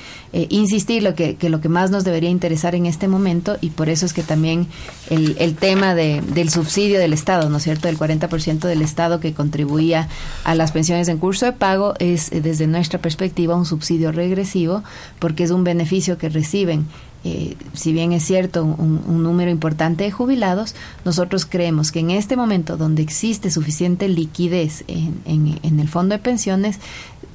Insistir 0.51 1.03
lo 1.03 1.15
que, 1.15 1.37
que, 1.37 1.49
lo 1.49 1.61
que 1.61 1.69
más 1.69 1.91
nos 1.91 2.05
debería 2.05 2.31
interesar 2.31 2.75
en 2.75 2.87
este 2.87 3.09
momento 3.09 3.57
y 3.61 3.71
por 3.71 3.89
eso 3.89 4.07
es 4.07 4.13
que 4.13 4.23
también 4.23 4.67
el, 5.11 5.37
el 5.39 5.55
tema 5.55 5.95
de, 5.95 6.23
del 6.35 6.51
subsidio 6.51 6.99
del 6.99 7.13
Estado, 7.13 7.49
¿no 7.49 7.59
es 7.59 7.63
cierto? 7.63 7.89
Del 7.89 7.99
40% 7.99 8.61
del 8.61 8.83
Estado 8.83 9.21
que 9.21 9.35
contribuía 9.35 10.09
a 10.45 10.55
las 10.55 10.73
pensiones 10.73 11.09
en 11.09 11.19
curso 11.19 11.47
de 11.47 11.53
pago 11.53 11.95
es, 11.99 12.33
eh, 12.33 12.41
desde 12.41 12.67
nuestra 12.67 13.01
perspectiva, 13.01 13.57
un 13.57 13.67
subsidio 13.67 14.13
regresivo 14.13 14.83
porque 15.19 15.45
es 15.45 15.51
un 15.51 15.65
beneficio 15.65 16.19
que 16.19 16.29
reciben 16.29 16.87
eh, 17.25 17.57
si 17.73 17.93
bien 17.93 18.13
es 18.13 18.25
cierto 18.25 18.65
un, 18.65 19.23
número 19.23 19.51
importante 19.51 20.05
de 20.05 20.11
jubilados, 20.11 20.75
nosotros 21.05 21.47
creemos 21.47 21.93
que 21.93 22.01
en 22.01 22.11
este 22.11 22.37
momento 22.37 22.77
donde 22.77 23.03
existe 23.03 23.51
suficiente 23.51 24.09
liquidez 24.09 24.85
en, 24.89 25.21
en, 25.25 25.81
el 25.81 25.89
fondo 25.89 26.17
de 26.17 26.19
pensiones, 26.19 26.81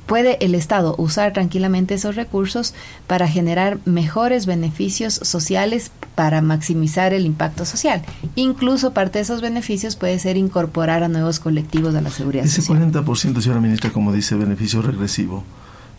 puede 0.06 0.38
el 0.44 0.56
Estado 0.56 0.96
usar 0.98 1.34
tranquilamente 1.34 1.94
esos 1.94 2.16
recursos 2.16 2.74
para 3.08 3.28
generar 3.28 3.80
mejores 3.86 4.46
beneficios 4.46 5.14
sociales 5.14 5.92
para 6.16 6.42
maximizar 6.42 7.14
el 7.14 7.26
impacto 7.26 7.66
social. 7.66 8.02
Incluso 8.36 8.92
parte 8.94 9.20
de 9.20 9.24
esos 9.24 9.42
beneficios 9.42 9.96
puede 9.96 10.20
ser 10.20 10.36
incorporar 10.38 11.04
a 11.04 11.08
nuevos 11.08 11.40
colectivos 11.40 11.96
a 11.96 12.02
la 12.02 12.10
seguridad 12.10 12.46
Ese 12.46 12.62
social. 12.62 12.82
Ese 12.82 13.00
40%, 13.00 13.42
señora 13.42 13.62
ministra, 13.62 13.92
como 13.92 14.12
dice, 14.12 14.36
beneficio 14.36 14.82
regresivo 14.82 15.44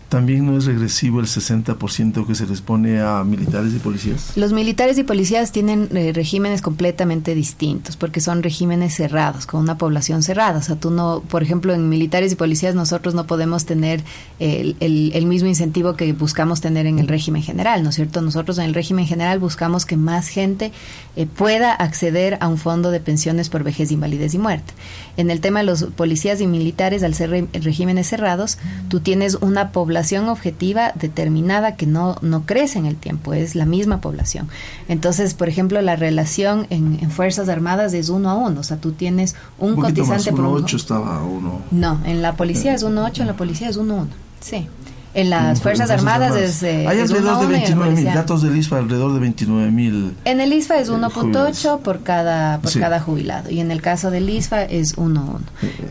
también 0.09 0.47
no 0.47 0.57
es 0.57 0.65
regresivo 0.65 1.21
el 1.21 1.27
60% 1.27 2.27
que 2.27 2.35
se 2.35 2.47
les 2.47 2.63
pone 2.63 3.01
a 3.01 3.23
militares 3.25 3.75
y 3.75 3.79
policías. 3.79 4.33
Los 4.37 4.55
militares 4.55 4.97
y 4.97 5.05
policías 5.05 5.53
tienen 5.53 5.89
eh, 5.95 6.13
regímenes 6.15 6.63
completamente 6.63 7.35
distintos 7.35 7.97
porque 7.97 8.21
son 8.21 8.43
regímenes 8.43 8.95
cerrados, 8.95 9.45
con 9.45 9.61
una 9.61 9.77
población 9.77 10.23
cerrada. 10.23 10.59
O 10.59 10.63
sea, 10.63 10.77
tú 10.77 10.91
no, 10.91 11.23
por 11.29 11.43
ejemplo, 11.43 11.75
en 11.75 11.91
militares 11.91 12.33
y 12.33 12.37
policías 12.37 12.75
nosotros 12.75 13.15
no 13.15 13.27
podemos 13.27 13.67
tener 13.67 14.03
el, 14.39 14.77
el, 14.81 15.27
mismo 15.27 15.49
incentivo 15.49 15.95
que 15.95 16.15
buscamos 16.15 16.63
tener 16.63 16.87
en 16.87 16.99
el 16.99 17.07
régimen 17.07 17.43
general, 17.43 17.83
¿no 17.83 17.91
es 17.91 17.97
cierto? 17.97 18.23
Nosotros 18.23 18.57
en 18.59 18.65
el 18.65 18.75
régimen 18.75 19.07
general 19.07 19.39
buscamos 19.41 19.85
que 19.85 19.99
más 19.99 20.29
gente 20.29 20.73
eh, 21.17 21.27
pueda 21.27 21.75
acceder 21.75 22.39
a 22.41 22.49
un 22.49 22.57
fondo 22.57 22.91
de 22.91 23.01
pensiones 23.01 23.51
por 23.51 23.63
vejez, 23.63 23.91
invalidez 23.91 24.33
y 24.33 24.39
muerte. 24.39 24.73
En 25.19 25.31
el 25.31 25.41
tema 25.41 25.61
de 25.61 25.67
los 25.67 25.85
policías 25.85 26.41
y 26.41 26.47
militares, 26.47 27.03
al 27.03 27.15
ser 27.15 27.49
regímenes 27.53 28.09
cerrados, 28.09 28.57
tú 28.89 29.01
tienes 29.01 29.35
una 29.35 29.71
población 29.71 29.98
objetiva 30.29 30.93
determinada 30.95 31.77
que 31.77 31.87
no, 31.87 32.17
no 32.23 32.47
crece 32.47 32.79
en 32.79 32.87
el 32.87 32.97
tiempo, 32.97 33.33
es 33.35 33.55
la 33.55 33.67
misma 33.67 34.01
población. 34.01 34.49
Entonces, 34.89 35.35
por 35.35 35.49
ejemplo, 35.49 35.81
la 35.83 35.97
relación 35.97 36.67
en, 36.71 36.99
Fuerzas 37.11 37.49
Armadas 37.49 37.95
es 37.95 38.09
uno 38.09 38.31
a 38.31 38.35
uno, 38.35 38.61
o 38.61 38.63
sea, 38.63 38.77
tú 38.77 38.93
tienes 38.93 39.35
un, 39.59 39.77
cotizante 39.77 40.31
por 40.31 40.45
uno. 40.45 40.67
estaba 40.67 41.23
uno. 41.23 41.63
No, 41.71 42.01
en 42.05 42.23
la 42.23 42.35
policía 42.35 42.75
es 42.75 42.83
uno 42.83 43.05
ocho, 43.05 43.23
en 43.23 43.29
la 43.29 43.37
policía 43.37 43.69
es 43.69 43.77
uno 43.77 43.97
uno. 43.97 44.11
Sí. 44.41 44.69
En 45.15 45.31
las 45.31 45.63
Fuerzas, 45.63 45.91
Armadas, 45.91 46.37
es. 46.37 46.63
Eh, 46.63 46.87
Hay 46.87 47.01
alrededor 47.01 47.41
de 47.41 47.47
29 47.47 47.93
mil, 47.93 48.05
datos 48.05 48.43
del 48.43 48.57
ISFA, 48.57 48.79
alrededor 48.79 49.15
de 49.15 49.21
29 49.21 49.71
mil. 49.71 50.15
En 50.25 50.41
el 50.41 50.53
ISFA 50.53 50.79
es 50.79 50.91
1.8 50.91 51.81
por 51.81 52.03
cada 52.03 52.61
por 52.61 52.73
cada 52.79 53.01
jubilado 53.01 53.51
y 53.51 53.61
en 53.61 53.71
el 53.71 53.81
caso 53.81 54.11
del 54.11 54.29
ISFA 54.29 54.65
es 54.65 54.97
1.1. 54.97 55.41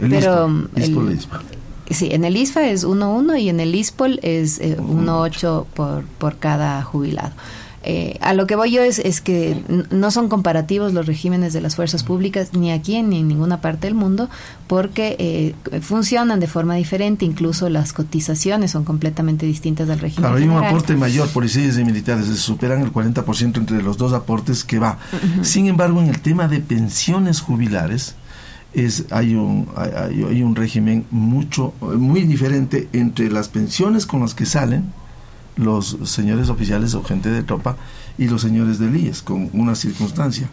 Pero 0.09 0.45
el, 0.75 1.19
Sí, 1.89 2.09
en 2.11 2.25
el 2.25 2.35
ISFA 2.35 2.67
es 2.67 2.85
1.1 2.85 3.39
y 3.39 3.49
en 3.49 3.59
el 3.59 3.73
ISPOL 3.73 4.19
es 4.21 4.61
1.8 4.61 5.61
eh, 5.61 5.65
por, 5.73 6.03
por 6.03 6.37
cada 6.37 6.83
jubilado. 6.83 7.31
Eh, 7.89 8.17
a 8.19 8.33
lo 8.33 8.47
que 8.47 8.57
voy 8.57 8.71
yo 8.71 8.81
es, 8.81 8.99
es 8.99 9.21
que 9.21 9.63
no 9.91 10.11
son 10.11 10.27
comparativos 10.27 10.93
los 10.93 11.05
regímenes 11.05 11.53
de 11.53 11.61
las 11.61 11.77
fuerzas 11.77 12.03
públicas 12.03 12.49
ni 12.51 12.69
aquí 12.69 13.01
ni 13.01 13.21
en 13.21 13.29
ninguna 13.29 13.61
parte 13.61 13.87
del 13.87 13.93
mundo 13.93 14.29
porque 14.67 15.15
eh, 15.19 15.79
funcionan 15.79 16.41
de 16.41 16.47
forma 16.47 16.75
diferente, 16.75 17.23
incluso 17.23 17.69
las 17.69 17.93
cotizaciones 17.93 18.71
son 18.71 18.83
completamente 18.83 19.45
distintas 19.45 19.87
del 19.87 19.99
régimen. 19.99 20.23
Claro, 20.23 20.35
hay 20.35 20.49
un 20.49 20.61
aporte 20.61 20.97
mayor, 20.97 21.29
policías 21.29 21.77
y 21.77 21.85
militares, 21.85 22.25
se 22.25 22.35
superan 22.35 22.81
el 22.81 22.91
40% 22.91 23.55
entre 23.55 23.81
los 23.81 23.97
dos 23.97 24.11
aportes 24.11 24.65
que 24.65 24.79
va. 24.79 24.97
Sin 25.41 25.67
embargo, 25.67 26.01
en 26.01 26.09
el 26.09 26.19
tema 26.19 26.49
de 26.49 26.59
pensiones 26.59 27.39
jubilares, 27.39 28.15
es 28.73 29.05
hay 29.11 29.35
un 29.35 29.67
hay, 29.75 30.43
un 30.43 30.55
régimen 30.55 31.05
mucho 31.11 31.73
muy 31.81 32.23
diferente 32.23 32.87
entre 32.93 33.29
las 33.29 33.49
pensiones 33.49 34.05
con 34.05 34.21
las 34.21 34.33
que 34.33 34.45
salen 34.45 34.91
los 35.55 35.97
señores 36.03 36.49
oficiales 36.49 36.93
o 36.93 37.03
gente 37.03 37.29
de 37.31 37.43
tropa 37.43 37.77
y 38.17 38.27
los 38.27 38.41
señores 38.41 38.77
del 38.77 38.95
IES 38.95 39.23
con 39.23 39.49
una 39.53 39.73
circunstancia. 39.73 40.49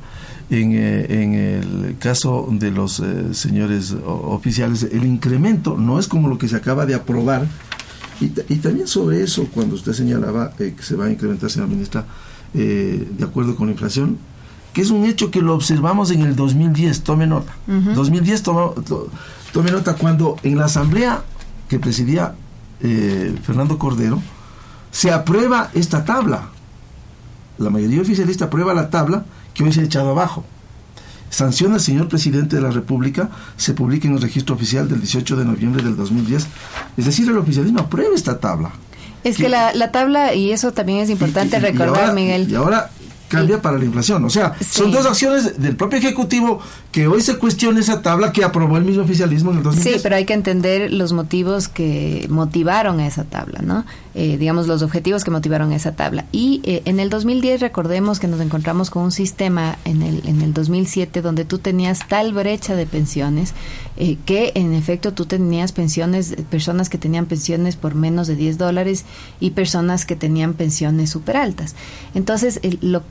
En, 0.51 0.73
eh, 0.73 1.23
en 1.23 1.35
el 1.35 1.97
caso 1.99 2.49
de 2.51 2.71
los 2.71 3.01
eh, 3.01 3.35
señores 3.35 3.95
oficiales 4.05 4.83
el 4.83 5.05
incremento 5.05 5.77
no 5.77 5.99
es 5.99 6.09
como 6.09 6.29
lo 6.29 6.39
que 6.39 6.49
se 6.49 6.57
acaba 6.57 6.87
de 6.87 6.95
aprobar. 6.95 7.47
Y, 8.21 8.29
también 8.29 8.87
sobre 8.87 9.23
eso 9.23 9.49
cuando 9.53 9.75
usted 9.75 9.93
señalaba 9.93 10.53
eh, 10.59 10.75
que 10.77 10.83
se 10.83 10.95
va 10.95 11.07
a 11.07 11.11
incrementar 11.11 11.51
señora 11.51 11.71
ministra 11.71 12.07
de 12.55 13.25
acuerdo 13.25 13.57
con 13.57 13.67
la 13.67 13.73
inflación 13.73 14.17
que 14.75 14.83
es 14.83 14.91
un 14.91 15.07
hecho 15.07 15.31
que 15.31 15.41
lo 15.41 15.55
observamos 15.55 16.11
en 16.11 16.23
el 16.23 16.35
2010, 16.35 17.03
tome 17.03 17.27
nota. 17.27 17.55
2010 17.67 18.43
tome 18.43 19.71
nota 19.71 19.95
cuando 19.95 20.37
en 20.43 20.59
la 20.59 20.65
asamblea 20.65 21.23
que 21.69 21.79
presidía 21.79 22.35
eh, 22.81 23.35
Fernando 23.45 23.79
Cordero 23.79 24.21
se 24.91 25.13
aprueba 25.13 25.71
esta 25.75 26.05
tabla. 26.05 26.49
La 27.59 27.71
mayoría 27.71 28.03
oficialista 28.03 28.47
aprueba 28.47 28.75
la 28.75 28.91
tabla 28.91 29.25
que 29.55 29.63
hoy 29.63 29.73
se 29.73 29.81
ha 29.81 29.85
echado 29.85 30.11
abajo. 30.11 30.45
Sanciona 31.31 31.77
al 31.77 31.81
señor 31.81 32.09
presidente 32.09 32.57
de 32.57 32.63
la 32.63 32.71
República, 32.71 33.31
se 33.57 33.75
publica 33.75 34.09
en 34.09 34.15
el 34.15 34.23
registro 34.23 34.57
oficial 34.57 34.89
del 34.89 35.01
18 35.01 35.37
de 35.37 35.45
noviembre 35.45 35.85
del 35.85 35.97
2010. 35.97 36.47
Es 36.97 37.05
decir, 37.05 37.29
el 37.29 37.39
oficialismo 37.39 37.81
aprueba 37.81 38.15
esta 38.15 38.41
tabla. 38.41 38.71
Es 39.23 39.37
que, 39.37 39.49
la, 39.49 39.73
tabla, 39.93 40.35
y 40.35 40.51
eso 40.51 40.73
también 40.73 40.99
es 40.99 41.11
importante 41.11 41.59
recordar, 41.59 42.13
Miguel. 42.13 42.51
Y 42.51 42.57
ahora 42.57 42.91
cambia 43.35 43.63
para 43.63 43.79
la 43.79 43.85
inflación. 43.85 44.25
O 44.25 44.31
sea, 44.31 44.55
son 44.61 44.91
dos 44.91 45.07
acciones 45.07 45.61
del 45.61 45.77
propio 45.77 45.99
Ejecutivo 45.99 46.61
que 46.93 47.07
hoy 47.07 47.21
se 47.21 47.37
cuestiona 47.37 47.81
esa 47.81 48.03
tabla 48.03 48.33
que 48.33 48.45
aprobó 48.45 48.77
el 48.77 48.85
mismo 48.85 49.03
oficialismo 49.03 49.51
en 49.51 49.59
el 49.59 49.63
2010. 49.63 49.97
Sí, 49.97 50.01
pero 50.03 50.17
hay 50.17 50.25
que 50.25 50.35
entender 50.35 50.93
los 50.93 51.13
motivos 51.13 51.69
que 51.69 52.27
motivaron 52.31 53.01
a 53.01 53.07
esa 53.07 53.25
tabla, 53.25 53.61
¿no? 53.63 53.85
Eh, 54.17 54.37
digamos, 54.39 54.69
los 54.69 54.83
objetivos 54.83 55.25
que 55.25 55.33
motivaron 55.33 55.73
esa 55.73 55.97
tabla. 55.97 56.27
Y 56.31 56.61
eh, 56.63 56.83
en 56.85 57.01
el 57.01 57.11
2010 57.11 57.61
recordemos 57.61 58.21
que 58.21 58.29
nos 58.29 58.41
encontramos 58.41 58.89
con 58.89 59.03
un 59.03 59.11
sistema 59.11 59.77
en 59.85 60.03
el, 60.03 60.23
en 60.29 60.41
el 60.41 60.55
2007 60.55 61.21
donde 61.21 61.45
tú 61.45 61.59
tenías 61.59 62.07
tal 62.07 62.33
brecha 62.33 62.77
de 62.77 62.87
pensiones 62.87 63.55
eh, 63.97 64.17
que 64.25 64.53
en 64.55 64.73
efecto 64.73 65.15
tú 65.15 65.27
tenías 65.27 65.73
pensiones, 65.73 66.37
personas 66.49 66.91
que 66.91 66.97
tenían 66.97 67.27
pensiones 67.27 67.75
por 67.75 67.97
menos 67.97 68.29
de 68.29 68.37
10 68.37 68.57
dólares 68.57 69.05
y 69.41 69.51
personas 69.51 70.07
que 70.07 70.15
tenían 70.15 70.55
pensiones 70.55 71.11
súper 71.11 71.37
altas. 71.37 71.75
Entonces, 72.15 72.61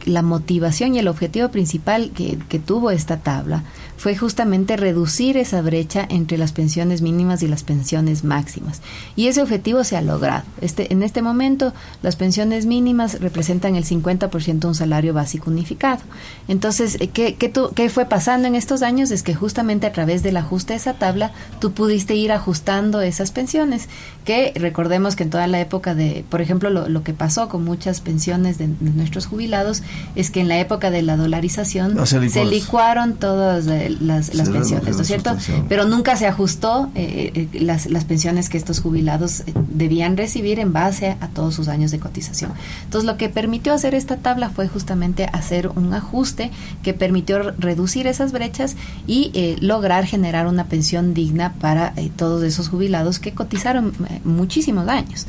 la 0.05 0.21
motivación 0.21 0.95
y 0.95 0.99
el 0.99 1.09
objetivo 1.09 1.49
principal 1.49 2.11
que, 2.15 2.39
que 2.47 2.59
tuvo 2.59 2.91
esta 2.91 3.17
tabla 3.17 3.63
fue 3.97 4.15
justamente 4.15 4.77
reducir 4.77 5.37
esa 5.37 5.61
brecha 5.61 6.05
entre 6.09 6.37
las 6.37 6.51
pensiones 6.51 7.01
mínimas 7.01 7.43
y 7.43 7.47
las 7.47 7.63
pensiones 7.63 8.23
máximas. 8.23 8.81
Y 9.15 9.27
ese 9.27 9.41
objetivo 9.41 9.83
se 9.83 9.97
ha 9.97 10.01
logrado. 10.01 10.43
Este, 10.61 10.91
en 10.91 11.03
este 11.03 11.21
momento, 11.21 11.73
las 12.01 12.15
pensiones 12.15 12.65
mínimas 12.65 13.19
representan 13.21 13.75
el 13.75 13.85
50% 13.85 14.59
de 14.59 14.67
un 14.67 14.75
salario 14.75 15.13
básico 15.13 15.49
unificado. 15.49 16.01
Entonces, 16.47 16.97
eh, 16.99 17.07
¿qué, 17.07 17.35
qué, 17.35 17.51
¿qué 17.75 17.89
fue 17.89 18.05
pasando 18.05 18.47
en 18.47 18.55
estos 18.55 18.81
años? 18.81 19.11
Es 19.11 19.23
que 19.23 19.35
justamente 19.35 19.87
a 19.87 19.91
través 19.91 20.23
del 20.23 20.37
ajuste 20.37 20.73
de 20.73 20.77
esa 20.77 20.93
tabla, 20.93 21.31
tú 21.59 21.71
pudiste 21.71 22.15
ir 22.15 22.31
ajustando 22.31 23.01
esas 23.01 23.31
pensiones, 23.31 23.89
que 24.25 24.53
recordemos 24.55 25.15
que 25.15 25.23
en 25.23 25.29
toda 25.29 25.47
la 25.47 25.59
época 25.59 25.95
de, 25.95 26.25
por 26.29 26.41
ejemplo, 26.41 26.69
lo, 26.69 27.03
que 27.03 27.13
pasó 27.13 27.49
con 27.49 27.63
muchas 27.63 28.01
pensiones 28.01 28.57
de, 28.57 28.69
nuestros 28.79 29.25
jubilados, 29.25 29.83
es 30.15 30.31
que 30.31 30.41
en 30.41 30.47
la 30.47 30.59
época 30.59 30.91
de 30.91 31.01
la 31.01 31.17
dolarización 31.17 31.99
ah, 31.99 32.05
se 32.05 32.45
licuaron 32.45 33.15
todas 33.15 33.65
las, 33.89 34.29
pensiones, 34.29 34.95
¿no 34.95 35.01
es 35.01 35.07
cierto? 35.07 35.35
Pero 35.69 35.85
nunca 35.85 36.15
se 36.15 36.27
ajustó 36.27 36.89
eh, 36.95 37.31
eh, 37.53 37.59
las, 37.61 37.87
las 37.87 38.05
pensiones 38.05 38.49
que 38.49 38.57
estos 38.57 38.79
jubilados 38.79 39.41
eh, 39.41 39.53
debían 39.69 40.17
recibir 40.17 40.59
en 40.59 40.73
base 40.73 41.17
a 41.19 41.27
todos 41.27 41.55
sus 41.55 41.67
años 41.67 41.91
de 41.91 41.99
cotización. 41.99 42.51
Entonces, 42.83 43.05
lo 43.05 43.17
que 43.17 43.29
permitió 43.29 43.73
hacer 43.73 43.95
esta 43.95 44.17
tabla 44.17 44.49
fue 44.49 44.67
justamente 44.67 45.27
hacer 45.31 45.67
un 45.69 45.93
ajuste 45.93 46.51
que 46.81 46.93
permitió 46.93 47.51
reducir 47.57 48.07
esas 48.07 48.31
brechas 48.31 48.75
y 49.07 49.57
lograr 49.61 50.05
generar 50.05 50.47
una 50.47 50.65
pensión 50.65 51.13
digna 51.13 51.53
para 51.53 51.93
todos 52.15 52.43
esos 52.43 52.69
jubilados 52.69 53.19
que 53.19 53.33
cotizaron 53.33 53.93
muchísimos 54.23 54.87
años. 54.87 55.27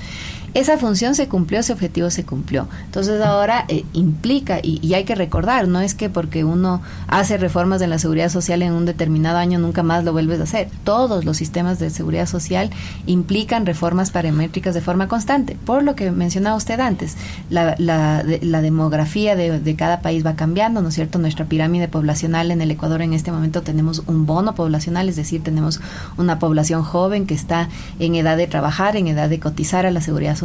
Esa 0.55 0.79
función 0.79 1.17
se 1.17 1.29
cumplió, 1.29 1.59
ese 1.59 1.73
objetivo 1.73 2.11
se 2.11 2.25
cumplió. 2.25 2.69
Entonces 2.85 3.21
ahora 3.21 3.65
eh, 3.69 3.85
implica, 3.93 4.61
y, 4.63 4.79
y, 4.87 4.95
hay 4.95 5.05
que 5.05 5.17
recordar, 5.17 5.67
no 5.67 5.81
es 5.81 5.95
que 5.95 6.09
porque 6.09 6.45
uno 6.45 6.81
hace 7.09 7.37
reformas 7.37 7.81
de 7.81 7.89
la 7.89 7.99
seguridad 7.99 8.29
social 8.29 8.63
en 8.63 8.73
un 8.73 8.85
determinado 8.85 9.39
año 9.39 9.59
nunca 9.59 9.83
más 9.83 10.05
lo 10.05 10.13
vuelves 10.13 10.39
a 10.39 10.45
hacer. 10.45 10.69
Todos 10.85 11.25
los 11.25 11.37
sistemas 11.37 11.81
de 11.81 11.91
seguridad 11.91 12.27
social 12.27 12.71
implican 13.07 13.67
reformas 13.67 14.13
paramétricas 14.13 14.75
de 14.75 14.81
forma 14.81 15.09
constante. 15.09 15.57
Por 15.65 15.83
lo 15.83 15.97
que 15.97 16.13
mencionaba 16.13 16.55
usted 16.55 16.79
antes, 16.79 17.17
la, 17.51 17.75
la, 17.79 18.25
la 18.41 18.63
demografía 18.63 19.35
de, 19.35 19.59
de 19.59 19.77
cada 19.77 20.03
país 20.03 20.25
va 20.25 20.37
cambiando, 20.37 20.83
¿no 20.83 20.89
es 20.89 20.95
cierto? 20.95 21.19
Nuestra 21.19 21.47
pirámide 21.47 21.89
poblacional 21.89 22.53
en 22.53 22.61
el 22.61 22.71
Ecuador 22.71 23.03
en 23.03 23.13
este 23.13 23.33
momento 23.33 23.63
tenemos 23.63 24.05
un 24.07 24.25
bono 24.25 24.55
poblacional, 24.55 25.09
es 25.09 25.17
decir, 25.17 25.43
tenemos 25.43 25.81
una 26.17 26.39
población 26.39 26.85
joven 26.85 27.27
que 27.27 27.35
está 27.35 27.69
en 27.99 28.15
edad 28.15 28.37
de 28.37 28.47
trabajar, 28.47 28.97
en 28.97 29.09
edad 29.09 29.29
de 29.29 29.41
cotizar 29.41 29.85
a 29.85 29.91
la 29.91 30.01
seguridad 30.01 30.37
social. 30.37 30.44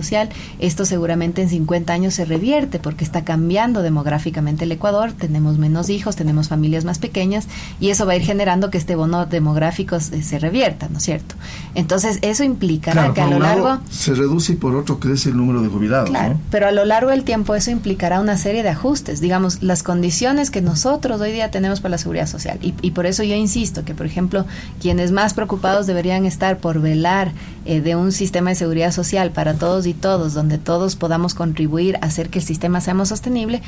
Esto 0.59 0.85
seguramente 0.85 1.41
en 1.41 1.49
50 1.49 1.93
años 1.93 2.13
se 2.13 2.25
revierte 2.25 2.79
porque 2.79 3.03
está 3.03 3.23
cambiando 3.23 3.81
demográficamente 3.81 4.65
el 4.65 4.71
Ecuador, 4.71 5.11
tenemos 5.13 5.57
menos 5.57 5.89
hijos, 5.89 6.15
tenemos 6.15 6.47
familias 6.47 6.85
más 6.85 6.99
pequeñas 6.99 7.47
y 7.79 7.89
eso 7.89 8.05
va 8.05 8.13
a 8.13 8.15
ir 8.15 8.23
generando 8.23 8.69
que 8.69 8.77
este 8.77 8.95
bono 8.95 9.25
demográfico 9.25 9.99
se, 9.99 10.23
se 10.23 10.39
revierta, 10.39 10.89
¿no 10.89 10.97
es 10.97 11.03
cierto? 11.03 11.35
Entonces, 11.75 12.19
eso 12.21 12.43
implicará 12.43 13.01
claro, 13.01 13.13
que 13.13 13.21
a 13.21 13.27
lo 13.27 13.39
largo... 13.39 13.79
Se 13.89 14.13
reduce 14.13 14.53
y 14.53 14.55
por 14.55 14.75
otro 14.75 14.99
crece 14.99 15.29
el 15.29 15.37
número 15.37 15.61
de 15.61 15.69
jubilados. 15.69 16.09
Claro, 16.09 16.35
¿no? 16.35 16.41
pero 16.49 16.67
a 16.67 16.71
lo 16.71 16.85
largo 16.85 17.11
del 17.11 17.23
tiempo 17.23 17.55
eso 17.55 17.71
implicará 17.71 18.19
una 18.19 18.37
serie 18.37 18.63
de 18.63 18.69
ajustes, 18.69 19.21
digamos, 19.21 19.61
las 19.61 19.83
condiciones 19.83 20.51
que 20.51 20.61
nosotros 20.61 21.21
hoy 21.21 21.31
día 21.31 21.51
tenemos 21.51 21.81
para 21.81 21.91
la 21.91 21.97
seguridad 21.97 22.27
social. 22.27 22.57
Y, 22.61 22.73
y 22.81 22.91
por 22.91 23.05
eso 23.05 23.23
yo 23.23 23.35
insisto 23.35 23.85
que, 23.85 23.93
por 23.93 24.05
ejemplo, 24.05 24.45
quienes 24.81 25.11
más 25.11 25.33
preocupados 25.33 25.87
deberían 25.87 26.25
estar 26.25 26.57
por 26.57 26.81
velar 26.81 27.31
eh, 27.65 27.81
de 27.81 27.95
un 27.95 28.11
sistema 28.11 28.49
de 28.49 28.55
seguridad 28.55 28.91
social 28.91 29.31
para 29.31 29.53
todos 29.53 29.83
y 29.89 29.93
todos, 29.93 30.33
donde 30.33 30.57
todos 30.57 30.95
podamos 30.95 31.33
contribuir 31.33 31.97
a 31.97 32.05
hacer 32.05 32.29
que 32.29 32.39
el 32.39 32.45
sistema 32.45 32.79
sea 32.81 32.93
más 32.93 33.09
sostenible, 33.09 33.61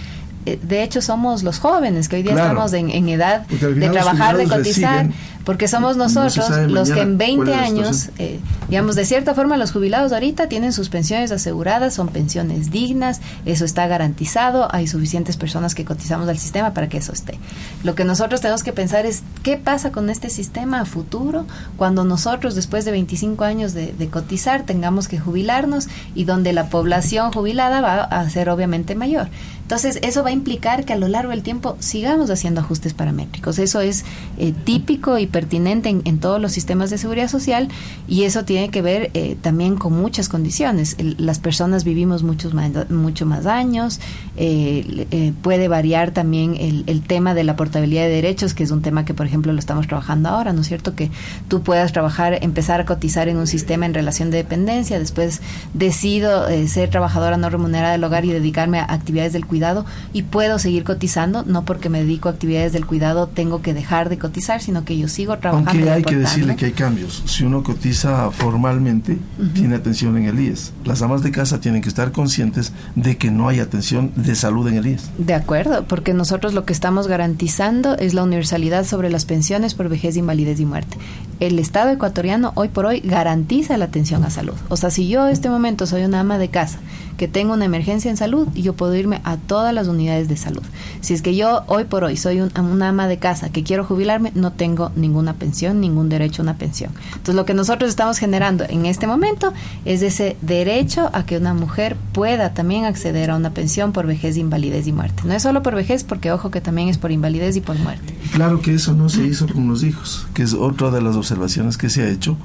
eh, 0.46 0.60
de 0.62 0.84
hecho 0.84 1.02
somos 1.02 1.44
los 1.44 1.60
jóvenes 1.60 2.08
que 2.10 2.16
hoy 2.18 2.24
día 2.24 2.34
Claro. 2.34 2.50
estamos 2.50 2.74
en, 2.74 2.90
en 2.90 3.10
edad 3.10 3.46
de 3.48 3.90
trabajar, 3.90 4.38
de 4.38 4.48
cotizar, 4.48 5.08
porque 5.46 5.68
somos 5.68 5.98
nosotros 5.98 6.50
los 6.70 6.90
que 6.92 7.02
en 7.02 7.18
mañana 7.18 7.18
20 7.18 7.36
cuál 7.38 7.50
es 7.50 7.56
la 7.56 7.62
años, 7.64 8.10
eh, 8.18 8.40
digamos, 8.72 8.96
de 8.96 9.04
cierta 9.04 9.36
forma 9.36 9.58
los 9.58 9.74
jubilados 9.74 10.14
ahorita 10.14 10.48
tienen 10.48 10.72
sus 10.72 10.88
pensiones 10.88 11.30
aseguradas, 11.34 11.94
son 11.94 12.08
pensiones 12.08 12.72
dignas, 12.72 13.20
eso 13.46 13.66
está 13.66 13.86
garantizado, 13.86 14.74
hay 14.74 14.88
suficientes 14.88 15.36
personas 15.36 15.76
que 15.76 15.84
cotizamos 15.84 16.30
al 16.30 16.38
sistema 16.38 16.74
para 16.74 16.88
que 16.88 17.00
eso 17.00 17.12
esté. 17.12 17.38
Lo 17.84 17.96
que 17.96 18.06
nosotros 18.06 18.40
tenemos 18.40 18.64
que 18.64 18.72
pensar 18.72 19.06
es 19.06 19.24
qué 19.44 19.58
pasa 19.58 19.92
con 19.92 20.10
este 20.10 20.30
sistema 20.30 20.80
a 20.80 20.86
futuro 20.86 21.46
cuando 21.76 22.06
nosotros 22.06 22.56
después 22.56 22.86
de 22.86 22.92
25 22.92 23.44
años 23.44 23.74
de, 23.74 23.92
cotizar 24.10 24.66
tengamos 24.66 25.10
que 25.10 25.20
jubilarnos 25.20 25.90
y 26.16 26.24
donde 26.24 26.54
la 26.54 26.70
población 26.70 27.34
jubilada 27.34 27.82
va 27.82 28.04
a 28.04 28.30
ser 28.30 28.50
obviamente 28.50 28.96
mayor. 28.96 29.28
Entonces, 29.64 30.00
eso 30.02 30.22
va 30.22 30.30
a 30.30 30.34
implicar 30.34 30.84
que 30.84 30.92
a 30.92 30.98
lo 30.98 31.08
largo 31.08 31.32
del 31.32 31.44
tiempo 31.44 31.78
sigamos 31.80 32.30
haciendo 32.30 32.60
ajustes 32.60 32.94
paramétricos. 32.94 33.58
Eso 33.58 33.80
es 33.80 34.04
eh, 34.38 34.54
típico 34.66 35.18
y 35.18 35.28
pertinente 35.28 35.88
en, 35.88 36.02
en, 36.04 36.20
todos 36.20 36.42
los 36.42 36.52
sistemas 36.52 36.90
de 36.90 36.98
seguridad 36.98 37.30
social 37.30 37.70
y 38.06 38.24
eso 38.24 38.44
tiene 38.44 38.61
que 38.70 38.82
ver 38.82 39.12
eh, 39.14 39.38
también 39.42 39.76
con 39.76 39.94
muchas 39.94 40.30
condiciones. 40.30 40.96
El, 40.98 41.16
las 41.18 41.40
personas 41.40 41.84
vivimos 41.84 42.24
muchos 42.24 42.54
más, 42.54 42.90
mucho 42.90 43.26
más 43.26 43.46
años, 43.46 44.00
eh, 44.38 45.34
puede 45.42 45.68
variar 45.68 46.12
también 46.12 46.56
el, 46.58 46.84
el, 46.88 47.02
tema 47.02 47.34
de 47.34 47.44
la 47.44 47.56
portabilidad 47.56 48.04
de 48.04 48.10
derechos, 48.10 48.54
que 48.54 48.64
es 48.64 48.72
un 48.72 48.82
tema 48.82 49.06
que, 49.06 49.14
por 49.14 49.26
ejemplo, 49.26 49.52
lo 49.54 49.60
estamos 49.60 49.88
trabajando 49.88 50.30
ahora, 50.30 50.54
¿no 50.54 50.62
es 50.62 50.68
cierto? 50.68 50.96
Que 50.96 51.12
tú 51.48 51.62
puedas 51.62 51.92
trabajar, 51.92 52.40
empezar 52.42 52.82
a 52.82 52.86
cotizar 52.86 53.28
en 53.28 53.38
un 53.38 53.48
sistema 53.48 53.86
en 53.86 53.94
relación 53.94 54.32
de 54.32 54.38
dependencia, 54.38 55.00
después 55.00 55.42
decido 55.74 56.48
eh, 56.48 56.68
ser 56.68 56.90
trabajadora 56.90 57.38
no 57.38 57.50
remunerada 57.50 57.94
del 57.94 58.04
hogar 58.04 58.26
y 58.26 58.32
dedicarme 58.32 58.80
a 58.80 58.86
actividades 58.86 59.34
del 59.34 59.46
cuidado 59.46 59.86
y 60.14 60.24
puedo 60.24 60.60
seguir 60.60 60.84
cotizando, 60.84 61.44
no 61.44 61.66
porque 61.66 61.90
me 61.90 62.00
dedico 62.00 62.30
a 62.30 62.32
actividades 62.32 62.74
del 62.74 62.86
cuidado 62.86 63.28
tengo 63.28 63.62
que 63.62 63.74
dejar 63.74 64.10
de 64.10 64.18
cotizar, 64.18 64.62
sino 64.62 64.86
que 64.86 64.98
yo 64.98 65.08
sigo 65.08 65.38
trabajando. 65.38 65.72
Aunque 65.72 65.90
hay 65.90 66.04
que 66.04 66.16
decirle 66.16 66.56
que 66.56 66.66
hay 66.66 66.72
cambios. 66.72 67.24
Si 67.26 67.44
uno 67.44 67.64
cotiza 67.64 68.32
formalmente, 68.52 69.14
uh 69.14 69.44
-huh. 69.44 69.54
tiene 69.54 69.76
atención 69.76 70.18
en 70.18 70.26
el 70.26 70.40
IES. 70.40 70.74
Las 70.86 71.02
amas 71.02 71.24
de 71.24 71.32
casa 71.32 71.60
tienen 71.60 71.82
que 71.82 71.90
estar 71.90 72.12
conscientes 72.12 72.74
de 72.96 73.18
que 73.18 73.32
no 73.32 73.48
hay 73.48 73.60
atención 73.60 74.12
de 74.16 74.36
salud 74.36 74.68
en 74.68 74.76
el 74.76 74.86
IES. 74.88 75.10
De 75.18 75.34
acuerdo, 75.34 75.86
porque 75.88 76.14
nosotros 76.14 76.54
lo 76.54 76.66
que 76.66 76.74
estamos 76.74 77.08
garantizando 77.08 77.98
es 77.98 78.14
la 78.14 78.24
universalidad 78.24 78.86
sobre 78.86 79.10
las 79.10 79.26
pensiones 79.26 79.74
por 79.74 79.90
vejez, 79.90 80.18
invalidez 80.18 80.60
y 80.60 80.66
muerte. 80.66 80.98
El 81.40 81.58
Estado 81.60 81.92
ecuatoriano 81.92 82.52
hoy 82.56 82.68
por 82.68 82.86
hoy 82.86 83.00
garantiza 83.00 83.78
la 83.78 83.86
atención 83.86 84.24
a 84.24 84.30
salud. 84.30 84.54
O 84.70 84.78
sea, 84.78 84.92
si 84.92 85.08
yo 85.08 85.26
en 85.28 85.34
este 85.34 85.50
momento 85.50 85.88
soy 85.88 86.04
una 86.04 86.20
ama 86.20 86.38
de 86.38 86.50
casa 86.50 86.80
que 87.18 87.28
tengo 87.28 87.54
una 87.54 87.66
emergencia 87.66 88.10
en 88.10 88.18
salud, 88.18 88.48
yo 88.56 88.74
puedo 88.74 88.96
irme 88.96 89.22
a 89.24 89.38
todas 89.38 89.74
las 89.74 89.88
unidades 89.88 90.28
de 90.28 90.38
salud. 90.38 90.64
Si 91.02 91.14
es 91.14 91.22
que 91.22 91.36
yo 91.36 91.64
hoy 91.68 91.84
por 91.84 92.04
hoy 92.04 92.18
soy 92.18 92.42
un, 92.42 92.52
una 92.60 92.90
ama 92.90 93.08
de 93.08 93.18
casa 93.18 93.52
que 93.52 93.64
quiero 93.64 93.86
jubilarme, 93.86 94.32
no 94.34 94.52
tengo 94.54 94.92
ninguna 94.96 95.34
pensión, 95.34 95.80
ningún 95.80 96.10
derecho 96.10 96.42
a 96.42 96.44
una 96.44 96.58
pensión. 96.58 96.92
Entonces 97.12 97.36
lo 97.36 97.46
que 97.46 97.54
nosotros 97.54 97.90
estamos 97.90 98.18
generando 98.18 98.41
en 98.42 98.86
este 98.88 99.06
momento 99.06 99.54
es 99.86 100.02
ese 100.02 100.36
derecho 100.42 101.12
a 101.14 101.26
que 101.26 101.38
una 101.38 101.54
mujer 101.54 101.96
pueda 102.12 102.54
también 102.54 102.86
acceder 102.86 103.30
a 103.30 103.36
una 103.36 103.52
pensión 103.52 103.92
por 103.92 104.08
vejez, 104.08 104.36
invalidez 104.36 104.88
y 104.88 104.92
muerte. 104.92 105.22
No 105.26 105.34
es 105.34 105.44
solo 105.44 105.62
por 105.62 105.76
vejez, 105.76 106.04
porque 106.04 106.32
ojo 106.32 106.50
que 106.50 106.60
también 106.60 106.90
es 106.90 106.98
por 106.98 107.12
invalidez 107.12 107.56
y 107.56 107.62
por 107.62 107.78
muerte. 107.78 108.16
Claro 108.34 108.60
que 108.62 108.74
eso 108.74 108.94
no 108.94 109.10
se 109.10 109.24
hizo 109.24 109.48
con 109.48 109.68
los 109.68 109.84
hijos, 109.84 110.28
que 110.34 110.42
es 110.42 110.54
otra 110.54 110.90
de 110.90 111.02
las 111.02 111.16
observaciones 111.16 111.78
que 111.78 111.90
se 111.90 112.02
ha 112.02 112.10
hecho 112.10 112.36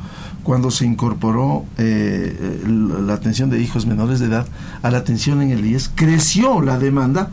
cuando 0.43 0.71
se 0.71 0.85
incorporó 0.85 1.65
eh, 1.79 2.63
la 2.67 3.15
atención 3.15 3.49
de 3.49 3.61
hijos 3.61 3.87
menores 3.87 4.21
de 4.21 4.27
edad 4.27 4.47
a 4.83 4.91
la 4.91 4.99
atención 4.99 5.41
en 5.41 5.51
el 5.51 5.65
IES, 5.65 5.91
creció 5.95 6.61
la 6.61 6.79
demanda 6.79 7.31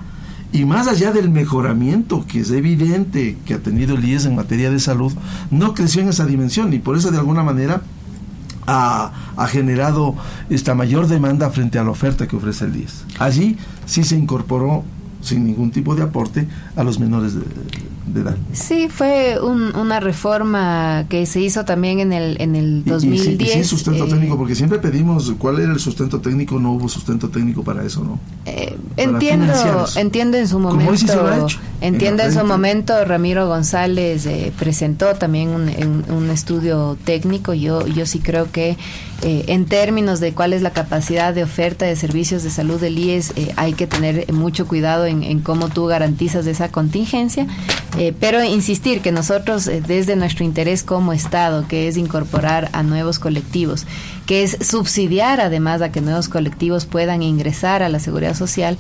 y 0.54 0.66
más 0.66 0.88
allá 0.88 1.12
del 1.12 1.30
mejoramiento 1.30 2.26
que 2.28 2.40
es 2.40 2.52
evidente 2.52 3.38
que 3.46 3.56
ha 3.56 3.60
tenido 3.60 3.96
el 3.96 4.06
IES 4.06 4.26
en 4.26 4.36
materia 4.36 4.72
de 4.72 4.80
salud, 4.80 5.12
no 5.52 5.74
creció 5.74 6.02
en 6.02 6.10
esa 6.10 6.26
dimensión 6.26 6.72
y 6.74 6.80
por 6.80 6.96
eso 6.96 7.12
de 7.12 7.18
alguna 7.18 7.44
manera 7.44 7.82
ha, 8.68 9.12
ha, 9.36 9.48
generado 9.48 10.16
esta 10.50 10.74
mayor 10.76 11.08
demanda 11.08 11.50
frente 11.50 11.80
a 11.80 11.84
la 11.84 11.92
oferta 11.92 12.28
que 12.28 12.36
ofrece 12.36 12.66
el 12.66 12.76
IES. 12.76 13.06
Allí 13.20 13.58
sí 13.86 14.04
se 14.04 14.16
incorporó 14.18 14.84
sin 15.22 15.46
ningún 15.46 15.72
tipo 15.72 15.96
de 15.96 16.04
aporte 16.04 16.48
a 16.76 16.84
los 16.84 17.00
menores 17.00 17.34
de, 17.34 17.42
de 18.06 18.22
edad. 18.22 18.38
Sí, 18.52 18.90
fue 18.90 19.40
un, 19.42 19.76
una 19.76 20.00
reforma 20.00 21.06
que 21.10 21.26
se 21.26 21.40
hizo 21.42 21.66
también 21.66 22.00
en 22.00 22.14
el, 22.14 22.40
en 22.42 22.56
el 22.56 22.84
2010. 22.84 23.28
Y, 23.28 23.44
y, 23.44 23.48
sin, 23.48 23.66
sustento 23.66 24.06
eh, 24.06 24.10
técnico, 24.10 24.38
porque 24.38 24.56
siempre 24.56 24.80
pedimos 24.80 25.34
cuál 25.38 25.60
era 25.60 25.72
el 25.72 25.80
sustento 25.80 26.20
técnico, 26.20 26.60
no 26.60 26.74
hubo 26.74 26.90
sustento 26.90 27.30
técnico 27.30 27.64
para 27.64 27.84
eso, 27.84 28.04
¿no? 28.04 28.20
Eh, 28.46 28.78
entiendo, 28.98 29.54
entiendo 29.96 30.38
en 30.38 30.48
su 30.48 30.60
momento, 30.60 30.98
sí 30.98 31.08
entiendo 31.82 32.24
en, 32.24 32.30
en 32.30 32.36
su 32.36 32.46
momento 32.46 33.06
Ramiro 33.06 33.48
González 33.48 34.26
eh, 34.26 34.52
presentó 34.58 35.14
también 35.16 35.50
un, 35.50 35.70
un, 35.70 36.06
un, 36.12 36.30
estudio 36.30 36.98
técnico. 37.04 37.54
Yo, 37.54 37.88
yo 37.88 38.06
sí 38.06 38.20
creo 38.20 38.52
que 38.52 38.78
eh, 39.22 39.46
en 39.48 39.66
términos 39.66 40.20
de 40.20 40.34
cuál 40.34 40.52
es 40.52 40.62
la 40.62 40.72
capacidad 40.72 41.34
de 41.34 41.44
oferta 41.44 41.86
de 41.86 41.96
servicios 41.96 42.44
de 42.44 42.50
salud 42.50 42.80
del 42.82 43.00
IES, 43.00 43.32
eh, 43.38 43.54
hay 43.56 43.72
que 43.74 43.88
tener 43.88 44.32
mucho 44.34 44.68
cuidado 44.68 45.06
en, 45.06 45.40
cómo 45.40 45.70
tú 45.70 45.86
garantizas 45.86 46.46
esa 46.46 46.70
contingencia. 46.70 47.48
Eh, 47.98 48.14
pero 48.20 48.44
insistir 48.44 49.02
que 49.02 49.12
nosotros, 49.12 49.70
desde 49.88 50.16
nuestro 50.16 50.44
interés 50.44 50.84
como 50.84 51.14
Estado, 51.14 51.68
que 51.68 51.88
es 51.88 51.96
incorporar 51.96 52.70
a 52.74 52.84
nuevos 52.84 53.20
colectivos, 53.20 53.86
que 54.26 54.44
es 54.44 54.58
subsidiar 54.62 55.40
además 55.40 55.82
a 55.82 55.92
que 55.92 56.02
nuevos 56.02 56.28
colectivos 56.28 56.86
puedan 56.86 57.22
ingresar 57.22 57.84
a 57.84 57.90
la 57.90 58.00
seguridad 58.00 58.36
social, 58.36 58.78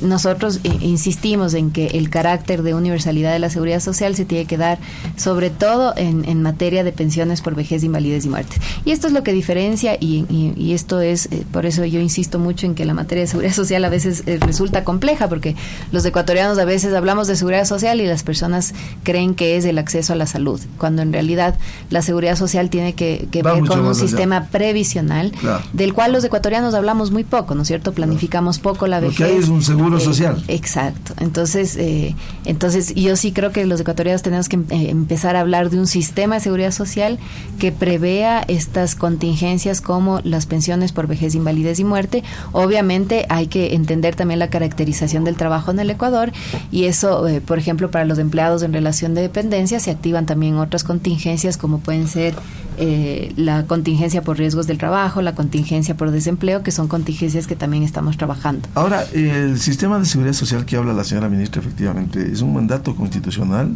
nosotros 0.00 0.60
insistimos 0.80 1.54
en 1.54 1.70
que 1.70 1.86
el 1.88 2.10
carácter 2.10 2.62
de 2.62 2.74
universalidad 2.74 3.32
de 3.32 3.38
la 3.38 3.48
seguridad 3.48 3.80
social 3.80 4.16
se 4.16 4.24
tiene 4.24 4.46
que 4.46 4.56
dar 4.56 4.78
sobre 5.16 5.50
todo 5.50 5.94
en, 5.96 6.24
en 6.24 6.42
materia 6.42 6.82
de 6.82 6.92
pensiones 6.92 7.42
por 7.42 7.54
vejez, 7.54 7.84
invalidez 7.84 8.24
y 8.24 8.28
muerte. 8.28 8.56
Y 8.84 8.90
esto 8.90 9.06
es 9.06 9.12
lo 9.12 9.22
que 9.22 9.32
diferencia 9.32 9.67
y, 10.00 10.26
y, 10.28 10.54
y 10.56 10.72
esto 10.72 11.00
es, 11.00 11.28
por 11.52 11.66
eso 11.66 11.84
yo 11.84 12.00
insisto 12.00 12.38
mucho 12.38 12.66
en 12.66 12.74
que 12.74 12.84
la 12.84 12.94
materia 12.94 13.22
de 13.22 13.28
seguridad 13.28 13.52
social 13.52 13.84
a 13.84 13.88
veces 13.88 14.24
resulta 14.40 14.84
compleja, 14.84 15.28
porque 15.28 15.56
los 15.92 16.04
ecuatorianos 16.04 16.58
a 16.58 16.64
veces 16.64 16.94
hablamos 16.94 17.26
de 17.28 17.36
seguridad 17.36 17.64
social 17.64 18.00
y 18.00 18.06
las 18.06 18.22
personas 18.22 18.74
creen 19.02 19.34
que 19.34 19.56
es 19.56 19.64
el 19.64 19.78
acceso 19.78 20.12
a 20.12 20.16
la 20.16 20.26
salud, 20.26 20.60
cuando 20.78 21.02
en 21.02 21.12
realidad 21.12 21.56
la 21.90 22.02
seguridad 22.02 22.36
social 22.36 22.70
tiene 22.70 22.94
que, 22.94 23.28
que 23.30 23.42
ver 23.42 23.64
con 23.64 23.84
un 23.84 23.94
sistema 23.94 24.38
allá. 24.38 24.48
previsional, 24.50 25.32
claro. 25.32 25.62
del 25.72 25.94
cual 25.94 26.12
los 26.12 26.24
ecuatorianos 26.24 26.74
hablamos 26.74 27.10
muy 27.10 27.24
poco, 27.24 27.54
¿no 27.54 27.62
es 27.62 27.68
cierto? 27.68 27.92
Planificamos 27.92 28.58
poco 28.58 28.86
la 28.86 29.00
vejez. 29.00 29.20
Lo 29.20 29.26
que 29.26 29.32
hay 29.32 29.38
es 29.38 29.48
un 29.48 29.62
seguro 29.62 29.98
eh, 29.98 30.00
social. 30.00 30.42
Exacto. 30.48 31.14
Entonces, 31.18 31.76
eh, 31.76 32.14
entonces 32.44 32.94
yo 32.94 33.16
sí 33.16 33.32
creo 33.32 33.52
que 33.52 33.64
los 33.66 33.80
ecuatorianos 33.80 34.22
tenemos 34.22 34.48
que 34.48 34.56
eh, 34.56 34.90
empezar 34.90 35.36
a 35.36 35.40
hablar 35.40 35.70
de 35.70 35.78
un 35.78 35.86
sistema 35.86 36.36
de 36.36 36.40
seguridad 36.40 36.72
social 36.72 37.18
que 37.58 37.72
prevea 37.72 38.44
estas 38.48 38.94
contingencias 38.94 39.57
como 39.80 40.20
las 40.24 40.46
pensiones 40.46 40.92
por 40.92 41.06
vejez, 41.06 41.34
invalidez 41.34 41.78
y 41.80 41.84
muerte. 41.84 42.22
Obviamente 42.52 43.26
hay 43.28 43.48
que 43.48 43.74
entender 43.74 44.14
también 44.14 44.38
la 44.38 44.50
caracterización 44.50 45.24
del 45.24 45.36
trabajo 45.36 45.70
en 45.70 45.80
el 45.80 45.90
Ecuador 45.90 46.32
y 46.70 46.84
eso, 46.84 47.26
eh, 47.26 47.40
por 47.40 47.58
ejemplo, 47.58 47.90
para 47.90 48.04
los 48.04 48.18
empleados 48.18 48.62
en 48.62 48.72
relación 48.72 49.14
de 49.14 49.22
dependencia, 49.22 49.80
se 49.80 49.90
activan 49.90 50.26
también 50.26 50.56
otras 50.56 50.84
contingencias 50.84 51.56
como 51.56 51.80
pueden 51.80 52.08
ser 52.08 52.34
eh, 52.80 53.32
la 53.36 53.64
contingencia 53.66 54.22
por 54.22 54.38
riesgos 54.38 54.68
del 54.68 54.78
trabajo, 54.78 55.20
la 55.20 55.34
contingencia 55.34 55.96
por 55.96 56.12
desempleo, 56.12 56.62
que 56.62 56.70
son 56.70 56.86
contingencias 56.86 57.48
que 57.48 57.56
también 57.56 57.82
estamos 57.82 58.16
trabajando. 58.16 58.68
Ahora, 58.74 59.04
el 59.12 59.58
sistema 59.58 59.98
de 59.98 60.06
seguridad 60.06 60.34
social 60.34 60.64
que 60.64 60.76
habla 60.76 60.92
la 60.92 61.02
señora 61.02 61.28
ministra, 61.28 61.60
efectivamente, 61.60 62.30
es 62.30 62.40
un 62.40 62.54
mandato 62.54 62.94
constitucional 62.94 63.74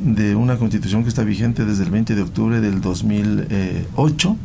de 0.00 0.34
una 0.34 0.56
constitución 0.56 1.02
que 1.02 1.08
está 1.08 1.22
vigente 1.22 1.64
desde 1.64 1.84
el 1.84 1.90
20 1.90 2.14
de 2.14 2.22
octubre 2.22 2.60
del 2.60 2.80
2008 2.80 4.36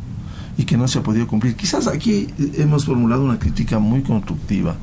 y 0.56 0.64
que 0.64 0.76
no 0.76 0.88
se 0.88 0.98
ha 0.98 1.02
podido 1.02 1.26
cumplir. 1.26 1.56
Quizás 1.56 1.86
aquí 1.86 2.28
hemos 2.54 2.84
formulado 2.84 3.24
una 3.24 3.38
crítica 3.38 3.78
muy 3.78 4.02
constructiva. 4.02 4.76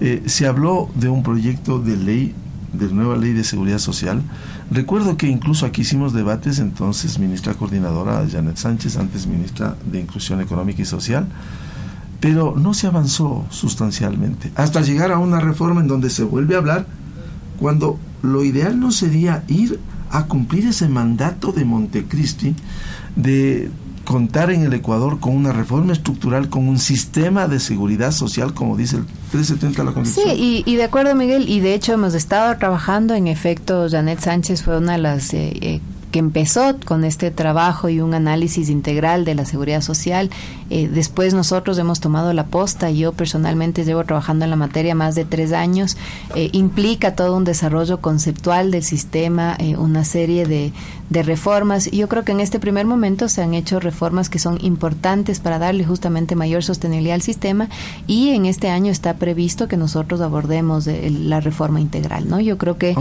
Eh, 0.00 0.22
se 0.26 0.46
habló 0.46 0.90
de 0.94 1.08
un 1.08 1.22
proyecto 1.22 1.78
de 1.78 1.96
ley, 1.96 2.34
de 2.72 2.88
nueva 2.88 3.16
ley 3.16 3.32
de 3.32 3.44
seguridad 3.44 3.78
social. 3.78 4.22
Recuerdo 4.70 5.16
que 5.16 5.28
incluso 5.28 5.64
aquí 5.64 5.82
hicimos 5.82 6.12
debates, 6.12 6.58
entonces 6.58 7.18
ministra 7.18 7.54
coordinadora 7.54 8.26
Janet 8.30 8.56
Sánchez, 8.56 8.96
antes 8.96 9.26
ministra 9.26 9.76
de 9.90 10.00
Inclusión 10.00 10.40
Económica 10.40 10.82
y 10.82 10.84
Social, 10.84 11.26
pero 12.20 12.54
no 12.56 12.74
se 12.74 12.86
avanzó 12.86 13.46
sustancialmente, 13.50 14.50
hasta 14.54 14.80
llegar 14.80 15.12
a 15.12 15.18
una 15.18 15.38
reforma 15.38 15.80
en 15.80 15.88
donde 15.88 16.10
se 16.10 16.24
vuelve 16.24 16.54
a 16.54 16.58
hablar 16.58 16.86
cuando 17.58 17.98
lo 18.22 18.44
ideal 18.44 18.78
no 18.78 18.90
sería 18.90 19.44
ir 19.48 19.78
a 20.10 20.26
cumplir 20.26 20.66
ese 20.66 20.88
mandato 20.88 21.52
de 21.52 21.64
Montecristi 21.64 22.54
de 23.16 23.70
contar 24.06 24.50
en 24.50 24.62
el 24.62 24.72
Ecuador 24.72 25.20
con 25.20 25.36
una 25.36 25.52
reforma 25.52 25.92
estructural, 25.92 26.48
con 26.48 26.66
un 26.66 26.78
sistema 26.78 27.48
de 27.48 27.60
seguridad 27.60 28.12
social, 28.12 28.54
como 28.54 28.76
dice 28.76 28.96
el 28.96 29.04
370 29.32 29.82
de 29.82 29.84
la 29.84 29.92
Constitución. 29.92 30.36
Sí, 30.36 30.62
y, 30.64 30.76
de 30.76 30.84
acuerdo, 30.84 31.14
Miguel, 31.14 31.50
y 31.50 31.60
de 31.60 31.74
hecho 31.74 31.92
hemos 31.92 32.14
estado 32.14 32.56
trabajando, 32.56 33.14
en 33.14 33.26
efecto, 33.26 33.86
Janet 33.90 34.20
Sánchez 34.20 34.62
fue 34.62 34.78
una 34.78 34.92
de 34.92 34.98
las 34.98 35.34
eh, 35.34 35.52
eh, 35.60 35.80
que 36.10 36.20
empezó 36.20 36.76
con 36.84 37.04
este 37.04 37.30
trabajo 37.30 37.88
y 37.88 38.00
un 38.00 38.14
análisis 38.14 38.70
integral 38.70 39.24
de 39.24 39.34
la 39.34 39.44
seguridad 39.44 39.80
social. 39.80 40.30
Eh, 40.70 40.88
después 40.88 41.34
nosotros 41.34 41.78
hemos 41.78 42.00
tomado 42.00 42.32
la 42.32 42.46
posta. 42.46 42.90
Yo 42.90 43.12
personalmente 43.12 43.84
llevo 43.84 44.04
trabajando 44.04 44.44
en 44.44 44.50
la 44.50 44.56
materia 44.56 44.94
más 44.94 45.14
de 45.14 45.24
tres 45.24 45.52
años. 45.52 45.96
Eh, 46.34 46.48
implica 46.52 47.14
todo 47.14 47.36
un 47.36 47.44
desarrollo 47.44 48.00
conceptual 48.00 48.70
del 48.70 48.82
sistema, 48.82 49.56
eh, 49.58 49.76
una 49.76 50.04
serie 50.04 50.46
de, 50.46 50.72
de 51.10 51.22
reformas. 51.22 51.90
Yo 51.90 52.08
creo 52.08 52.24
que 52.24 52.32
en 52.32 52.40
este 52.40 52.58
primer 52.58 52.86
momento 52.86 53.28
se 53.28 53.42
han 53.42 53.54
hecho 53.54 53.80
reformas 53.80 54.28
que 54.28 54.38
son 54.38 54.58
importantes 54.62 55.40
para 55.40 55.58
darle 55.58 55.84
justamente 55.84 56.34
mayor 56.34 56.64
sostenibilidad 56.64 57.14
al 57.14 57.22
sistema 57.22 57.68
y 58.06 58.30
en 58.30 58.46
este 58.46 58.68
año 58.68 58.90
está 58.90 59.14
previsto 59.14 59.68
que 59.68 59.76
nosotros 59.76 60.20
abordemos 60.20 60.86
la 60.86 61.40
reforma 61.40 61.80
integral. 61.80 62.28
¿no? 62.28 62.40
Yo 62.40 62.58
creo 62.58 62.78
que 62.78 62.96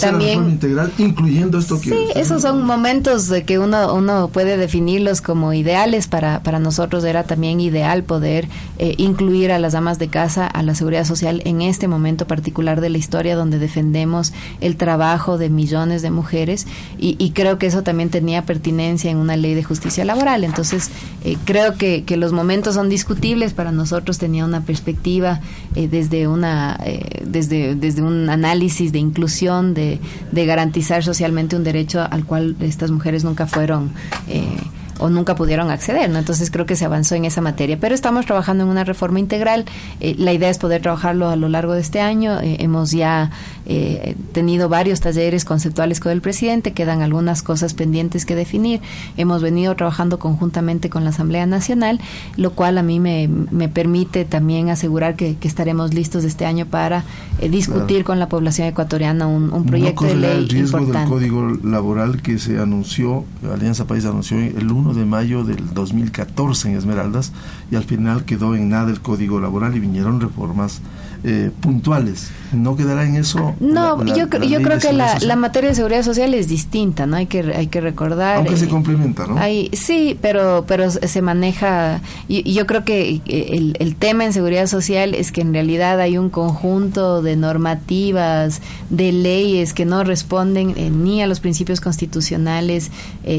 también 0.00 0.50
integral 0.50 0.92
incluyendo 0.98 1.58
esto 1.58 1.80
que 1.80 2.12
esos 2.14 2.42
son 2.42 2.64
momentos 2.64 3.28
de 3.28 3.44
que 3.44 3.58
uno, 3.58 3.94
uno 3.94 4.28
puede 4.28 4.56
definirlos 4.56 5.20
como 5.20 5.52
ideales. 5.52 6.08
Para, 6.08 6.42
para 6.42 6.58
nosotros 6.58 7.04
era 7.04 7.24
también 7.24 7.60
ideal 7.60 8.02
poder 8.02 8.48
eh, 8.78 8.94
incluir 8.98 9.52
a 9.52 9.58
las 9.58 9.72
damas 9.72 9.98
de 9.98 10.08
casa 10.08 10.46
a 10.46 10.62
la 10.62 10.74
seguridad 10.74 11.04
social 11.04 11.42
en 11.44 11.62
este 11.62 11.88
momento 11.88 12.26
particular 12.26 12.80
de 12.80 12.90
la 12.90 12.98
historia 12.98 13.36
donde 13.36 13.58
defendemos 13.58 14.32
el 14.60 14.76
trabajo 14.76 15.38
de 15.38 15.50
millones 15.50 16.02
de 16.02 16.10
mujeres 16.10 16.66
y, 16.98 17.16
y 17.18 17.27
creo 17.30 17.58
que 17.58 17.66
eso 17.66 17.82
también 17.82 18.10
tenía 18.10 18.44
pertinencia 18.44 19.10
en 19.10 19.18
una 19.18 19.36
ley 19.36 19.54
de 19.54 19.62
justicia 19.62 20.04
laboral. 20.04 20.44
Entonces, 20.44 20.90
eh, 21.24 21.36
creo 21.44 21.74
que, 21.74 22.04
que, 22.04 22.16
los 22.16 22.32
momentos 22.32 22.74
son 22.74 22.88
discutibles. 22.88 23.54
Para 23.54 23.72
nosotros 23.72 24.18
tenía 24.18 24.44
una 24.44 24.62
perspectiva 24.62 25.40
eh, 25.74 25.88
desde, 25.88 26.28
una, 26.28 26.78
desde, 27.24 27.74
desde 27.74 28.02
un 28.02 28.28
análisis 28.30 28.92
de 28.92 28.98
inclusión, 28.98 29.74
de, 29.74 30.00
de 30.32 30.46
garantizar 30.46 31.04
socialmente 31.04 31.56
un 31.56 31.64
derecho 31.64 32.06
al 32.10 32.24
cual 32.24 32.56
estas 32.60 32.90
mujeres 32.90 33.24
nunca 33.24 33.46
fueron 33.46 33.92
eh, 34.28 34.56
o 34.98 35.08
nunca 35.08 35.34
pudieron 35.34 35.70
acceder, 35.70 36.10
¿no? 36.10 36.18
Entonces 36.18 36.50
creo 36.50 36.66
que 36.66 36.76
se 36.76 36.84
avanzó 36.84 37.14
en 37.14 37.24
esa 37.24 37.40
materia. 37.40 37.78
Pero 37.80 37.94
estamos 37.94 38.26
trabajando 38.26 38.64
en 38.64 38.70
una 38.70 38.84
reforma 38.84 39.20
integral. 39.20 39.64
Eh, 40.00 40.14
la 40.18 40.32
idea 40.32 40.50
es 40.50 40.58
poder 40.58 40.82
trabajarlo 40.82 41.28
a 41.28 41.36
lo 41.36 41.48
largo 41.48 41.72
de 41.74 41.80
este 41.80 42.00
año. 42.00 42.40
Eh, 42.40 42.56
hemos 42.60 42.90
ya 42.90 43.30
eh, 43.66 44.16
tenido 44.32 44.68
varios 44.68 45.00
talleres 45.00 45.44
conceptuales 45.44 46.00
con 46.00 46.12
el 46.12 46.20
presidente, 46.20 46.72
quedan 46.72 47.02
algunas 47.02 47.42
cosas 47.42 47.74
pendientes 47.74 48.24
que 48.26 48.34
definir. 48.34 48.80
Hemos 49.16 49.42
venido 49.42 49.74
trabajando 49.76 50.18
conjuntamente 50.18 50.90
con 50.90 51.04
la 51.04 51.10
Asamblea 51.10 51.46
Nacional, 51.46 52.00
lo 52.36 52.52
cual 52.52 52.78
a 52.78 52.82
mí 52.82 53.00
me, 53.00 53.28
me 53.28 53.68
permite 53.68 54.24
también 54.24 54.68
asegurar 54.68 55.16
que, 55.16 55.36
estaremos 55.48 55.94
listos 55.94 56.24
este 56.24 56.44
año 56.44 56.66
para 56.66 57.04
discutir 57.48 58.04
con 58.04 58.18
la 58.18 58.28
población 58.28 58.68
ecuatoriana 58.68 59.26
un, 59.26 59.64
proyecto 59.64 60.04
de 60.04 60.14
ley 60.14 60.36
el 60.36 60.48
riesgo 60.50 60.84
del 60.84 61.08
código 61.08 61.48
laboral 61.64 62.20
que 62.20 62.38
se 62.38 62.58
anunció, 62.58 63.24
Alianza 63.50 63.86
País 63.86 64.04
anunció 64.04 64.36
el 64.38 64.70
1 64.70 64.87
de 64.94 65.04
mayo 65.04 65.44
del 65.44 65.74
2014 65.74 66.70
en 66.70 66.76
Esmeraldas 66.76 67.32
y 67.70 67.76
al 67.76 67.84
final 67.84 68.24
quedó 68.24 68.54
en 68.54 68.68
nada 68.68 68.90
el 68.90 69.00
código 69.00 69.40
laboral 69.40 69.76
y 69.76 69.80
vinieron 69.80 70.20
reformas 70.20 70.80
eh, 71.24 71.50
puntuales. 71.60 72.30
¿No 72.52 72.76
quedará 72.76 73.04
en 73.04 73.16
eso? 73.16 73.56
No, 73.58 74.04
yo, 74.04 74.28
yo 74.28 74.62
creo 74.62 74.78
que 74.78 74.92
la, 74.92 75.18
la, 75.18 75.34
materia 75.34 75.70
de 75.70 75.74
seguridad 75.74 76.04
social 76.04 76.32
es 76.32 76.46
distinta, 76.46 77.06
¿no? 77.06 77.16
Hay 77.16 77.26
que, 77.26 77.40
hay 77.40 77.66
que 77.66 77.80
recordar. 77.80 78.36
Aunque 78.36 78.56
se 78.56 78.66
eh, 78.66 78.68
complementa, 78.68 79.26
¿no? 79.26 79.36
Hay, 79.36 79.68
sí, 79.72 80.16
pero, 80.22 80.64
pero 80.68 80.88
se 80.90 81.20
maneja. 81.20 82.00
Y, 82.28 82.52
yo 82.52 82.68
creo 82.68 82.84
que 82.84 83.20
eh, 83.26 83.48
el, 83.50 83.76
el, 83.80 83.96
tema 83.96 84.26
en 84.26 84.32
seguridad 84.32 84.68
social 84.68 85.12
es 85.12 85.32
que 85.32 85.40
en 85.40 85.52
realidad 85.52 86.00
hay 86.00 86.18
un 86.18 86.30
conjunto 86.30 87.20
de 87.20 87.34
normativas, 87.34 88.62
de 88.88 89.10
leyes 89.10 89.74
que 89.74 89.84
no 89.84 90.04
responden 90.04 90.74
ni 91.02 91.20
a 91.20 91.26
los 91.26 91.40
principios 91.40 91.80
constitucionales, 91.80 92.92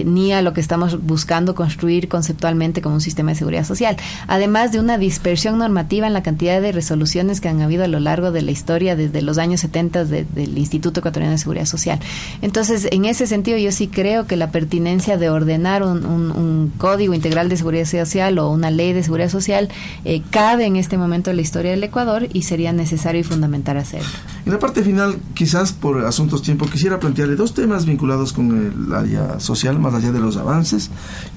ni 0.06 0.34
a 0.34 0.42
lo 0.42 0.52
que 0.52 0.60
estamos 0.60 1.02
buscando 1.02 1.39
construir 1.46 2.08
conceptualmente 2.08 2.82
como 2.82 2.96
un 2.96 3.02
sistema 3.02 3.32
de 3.32 3.38
seguridad 3.38 3.66
social. 3.66 3.98
Además 4.28 4.72
de 4.72 4.80
una 4.80 4.98
dispersión 4.98 5.58
normativa 5.58 6.08
en 6.08 6.14
la 6.14 6.24
cantidad 6.24 6.62
de 6.62 6.72
resoluciones 6.72 7.42
que 7.42 7.50
han 7.50 7.62
habido 7.62 7.84
a 7.84 7.88
lo 7.88 8.00
largo 8.00 8.32
de 8.32 8.42
la 8.42 8.52
historia 8.52 8.96
desde 8.96 9.22
los 9.22 9.38
años 9.38 9.62
70 9.62 10.06
del 10.06 10.58
Instituto 10.58 11.00
Ecuatoriano 11.00 11.32
de 11.32 11.38
Seguridad 11.38 11.66
Social. 11.66 12.00
Entonces, 12.42 12.88
en 12.92 13.06
ese 13.06 13.28
sentido, 13.28 13.58
yo 13.58 13.72
sí 13.72 13.88
creo 13.88 14.28
que 14.28 14.36
la 14.36 14.52
pertinencia 14.52 15.18
de 15.18 15.30
ordenar 15.30 15.84
un, 15.84 16.72
código 16.78 17.14
integral 17.14 17.50
de 17.50 17.58
seguridad 17.58 17.86
social 17.86 18.38
o 18.40 18.50
una 18.50 18.72
ley 18.72 18.94
de 18.94 19.04
seguridad 19.04 19.30
social 19.30 19.70
eh, 20.06 20.22
cabe 20.30 20.66
en 20.66 20.76
este 20.76 20.98
momento 20.98 21.30
de 21.30 21.36
la 21.36 21.42
historia 21.42 21.72
del 21.72 21.84
Ecuador 21.84 22.28
y 22.32 22.44
sería 22.44 22.72
necesario 22.72 23.22
y 23.22 23.24
fundamental 23.24 23.78
hacerlo. 23.78 24.08
En 24.46 24.52
la 24.52 24.60
parte 24.60 24.84
final, 24.84 25.18
quizás 25.34 25.74
por 25.74 26.06
asuntos 26.06 26.42
tiempo, 26.42 26.66
quisiera 26.66 27.00
plantearle 27.00 27.36
dos 27.36 27.54
temas 27.54 27.86
vinculados 27.86 28.34
con 28.34 28.88
el 28.88 28.94
área 28.94 29.40
social, 29.40 29.80
más 29.80 29.94
allá 29.94 30.12
de 30.12 30.20
los 30.20 30.38
avances 30.38 30.90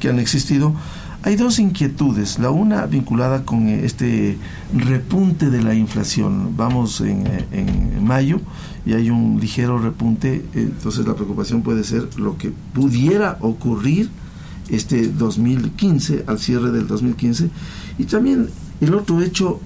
que 0.03 0.09
han 0.09 0.19
existido. 0.19 0.75
Hay 1.23 1.37
dos 1.37 1.61
inquietudes, 1.61 2.41
la 2.41 2.51
una 2.51 2.87
vinculada 2.87 3.45
con 3.45 3.69
este 3.69 4.37
repunte 4.75 5.49
de 5.49 5.63
la 5.63 5.75
inflación. 5.75 6.57
Vamos 6.57 7.01
en, 7.01 7.25
en, 7.53 8.05
mayo 8.05 8.41
y 8.85 8.95
hay 8.95 9.11
un 9.11 9.39
ligero 9.41 9.79
repunte, 9.79 10.45
entonces 10.55 11.07
la 11.07 11.15
preocupación 11.15 11.63
puede 11.63 11.85
ser 11.85 12.19
lo 12.19 12.37
que 12.37 12.51
pudiera 12.75 13.39
ocurrir 13.41 14.11
este 14.69 15.07
2015, 15.07 16.25
al 16.27 16.41
cierre 16.41 16.73
del 16.73 16.89
2015. 16.89 17.49
Y 17.99 18.05
también 18.05 18.49
el 18.81 18.93
otro 18.95 19.23
hecho, 19.23 19.61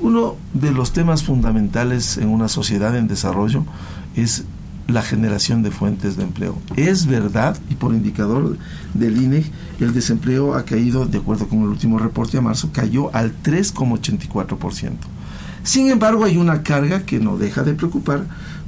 uno 0.00 0.34
de 0.52 0.72
los 0.72 0.92
temas 0.92 1.22
fundamentales 1.22 2.18
en 2.18 2.28
una 2.28 2.48
sociedad 2.48 2.96
en 2.96 3.06
desarrollo 3.06 3.64
es 4.16 4.44
la 4.88 5.02
generación 5.02 5.62
de 5.62 5.70
fuentes 5.70 6.16
de 6.16 6.22
empleo. 6.22 6.58
Es 6.76 7.06
verdad, 7.06 7.56
y 7.70 7.74
por 7.74 7.92
indicador 7.92 8.56
del 8.94 9.20
INEG, 9.20 9.50
el 9.80 9.92
desempleo 9.92 10.54
ha 10.54 10.64
caído, 10.64 11.06
de 11.06 11.18
acuerdo 11.18 11.48
con 11.48 11.62
el 11.62 11.68
último 11.68 11.98
reporte 11.98 12.38
a 12.38 12.40
marzo, 12.40 12.70
cayó 12.72 13.14
al 13.14 13.32
3,84%. 13.42 14.92
Sin 15.62 15.90
embargo, 15.90 16.24
hay 16.24 16.36
una 16.36 16.62
carga 16.62 17.02
que 17.02 17.18
no 17.18 17.36
deja 17.36 17.64
de 17.64 17.74
preocupar 17.74 18.26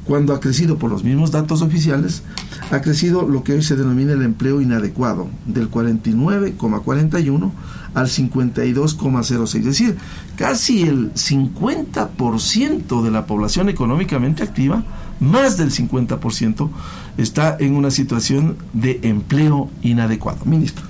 cuando 0.09 0.35
ha 0.35 0.41
crecido 0.41 0.79
por 0.79 0.91
los 0.91 1.05
mismos 1.05 1.31
datos 1.31 1.61
oficiales, 1.61 2.23
ha 2.71 2.81
crecido 2.81 3.29
lo 3.29 3.45
que 3.45 3.53
hoy 3.53 3.63
se 3.63 3.77
denomina 3.77 4.15
el 4.15 4.23
empleo 4.23 4.63
inadecuado, 4.63 5.29
del 5.45 5.71
49,41 5.71 7.53
al 7.93 8.07
52,06. 8.07 9.59
Es 9.59 9.65
decir, 9.65 9.99
casi 10.37 10.83
el 10.83 11.13
50% 11.13 13.03
de 13.03 13.11
la 13.11 13.27
población 13.27 13.69
económicamente 13.69 14.43
activa 14.43 14.83
más 15.21 15.57
del 15.57 15.71
50% 15.71 16.71
está 17.17 17.57
en 17.59 17.77
una 17.77 17.91
situación 17.91 18.57
de 18.73 19.01
empleo 19.03 19.71
inadecuado. 19.83 20.45
Ministro. 20.45 20.85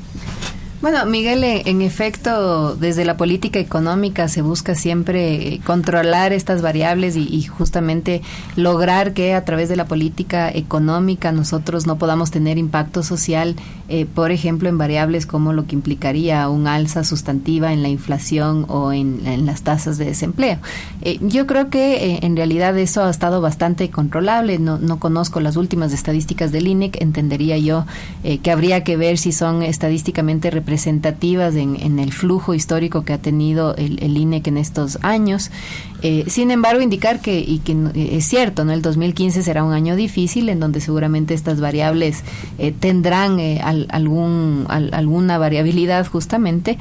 Bueno, 0.80 1.04
Miguel, 1.06 1.42
en 1.42 1.82
efecto, 1.82 2.76
desde 2.76 3.04
la 3.04 3.16
política 3.16 3.58
económica 3.58 4.28
se 4.28 4.42
busca 4.42 4.76
siempre 4.76 5.54
eh, 5.54 5.60
controlar 5.64 6.32
estas 6.32 6.62
variables 6.62 7.16
y, 7.16 7.42
justamente 7.42 8.22
lograr 8.54 9.12
que 9.12 9.34
a 9.34 9.44
través 9.44 9.68
de 9.68 9.74
la 9.74 9.86
política 9.86 10.48
económica 10.48 11.32
nosotros 11.32 11.88
no 11.88 11.98
podamos 11.98 12.30
tener 12.30 12.58
impacto 12.58 13.02
social, 13.02 13.56
eh, 13.88 14.06
por 14.06 14.30
ejemplo, 14.30 14.68
en 14.68 14.78
variables 14.78 15.26
como 15.26 15.52
lo 15.52 15.66
que 15.66 15.74
implicaría 15.74 16.48
un 16.48 16.68
alza 16.68 17.02
sustantiva 17.02 17.72
en 17.72 17.82
la 17.82 17.88
inflación 17.88 18.64
o 18.68 18.92
en, 18.92 19.46
las 19.46 19.62
tasas 19.62 19.98
de 19.98 20.04
desempleo. 20.04 20.58
Eh, 21.02 21.18
yo 21.22 21.48
creo 21.48 21.70
que 21.70 22.20
en 22.22 22.36
realidad 22.36 22.78
eso 22.78 23.02
ha 23.02 23.10
estado 23.10 23.40
bastante 23.40 23.90
controlable. 23.90 24.60
No, 24.60 24.78
no 24.78 25.00
conozco 25.00 25.40
las 25.40 25.56
últimas 25.56 25.92
estadísticas 25.92 26.52
del 26.52 26.68
INEC, 26.68 27.02
entendería 27.02 27.58
yo 27.58 27.84
que 28.42 28.50
habría 28.50 28.84
que 28.84 28.96
ver 28.96 29.18
si 29.18 29.32
son 29.32 29.62
estadísticamente 29.62 30.50
representativas 30.50 30.67
representativas 30.68 31.56
en, 31.56 31.98
el 31.98 32.12
flujo 32.12 32.52
histórico 32.52 33.02
que 33.02 33.14
ha 33.14 33.18
tenido 33.18 33.74
el, 33.76 34.02
el 34.02 34.18
INEC 34.18 34.48
en 34.48 34.58
estos 34.58 34.98
años. 35.00 35.50
Eh, 36.02 36.24
sin 36.28 36.50
embargo, 36.50 36.80
indicar 36.80 37.20
que, 37.20 37.40
y 37.40 37.58
que 37.58 37.72
eh, 37.72 38.16
es 38.16 38.24
cierto, 38.24 38.64
¿no? 38.64 38.72
el 38.72 38.82
2015 38.82 39.42
será 39.42 39.64
un 39.64 39.72
año 39.72 39.96
difícil 39.96 40.48
en 40.48 40.60
donde 40.60 40.80
seguramente 40.80 41.34
estas 41.34 41.60
variables 41.60 42.22
eh, 42.58 42.72
tendrán 42.72 43.38
algún, 43.90 44.66
alguna 44.68 45.38
variabilidad 45.38 46.06
justamente, 46.06 46.78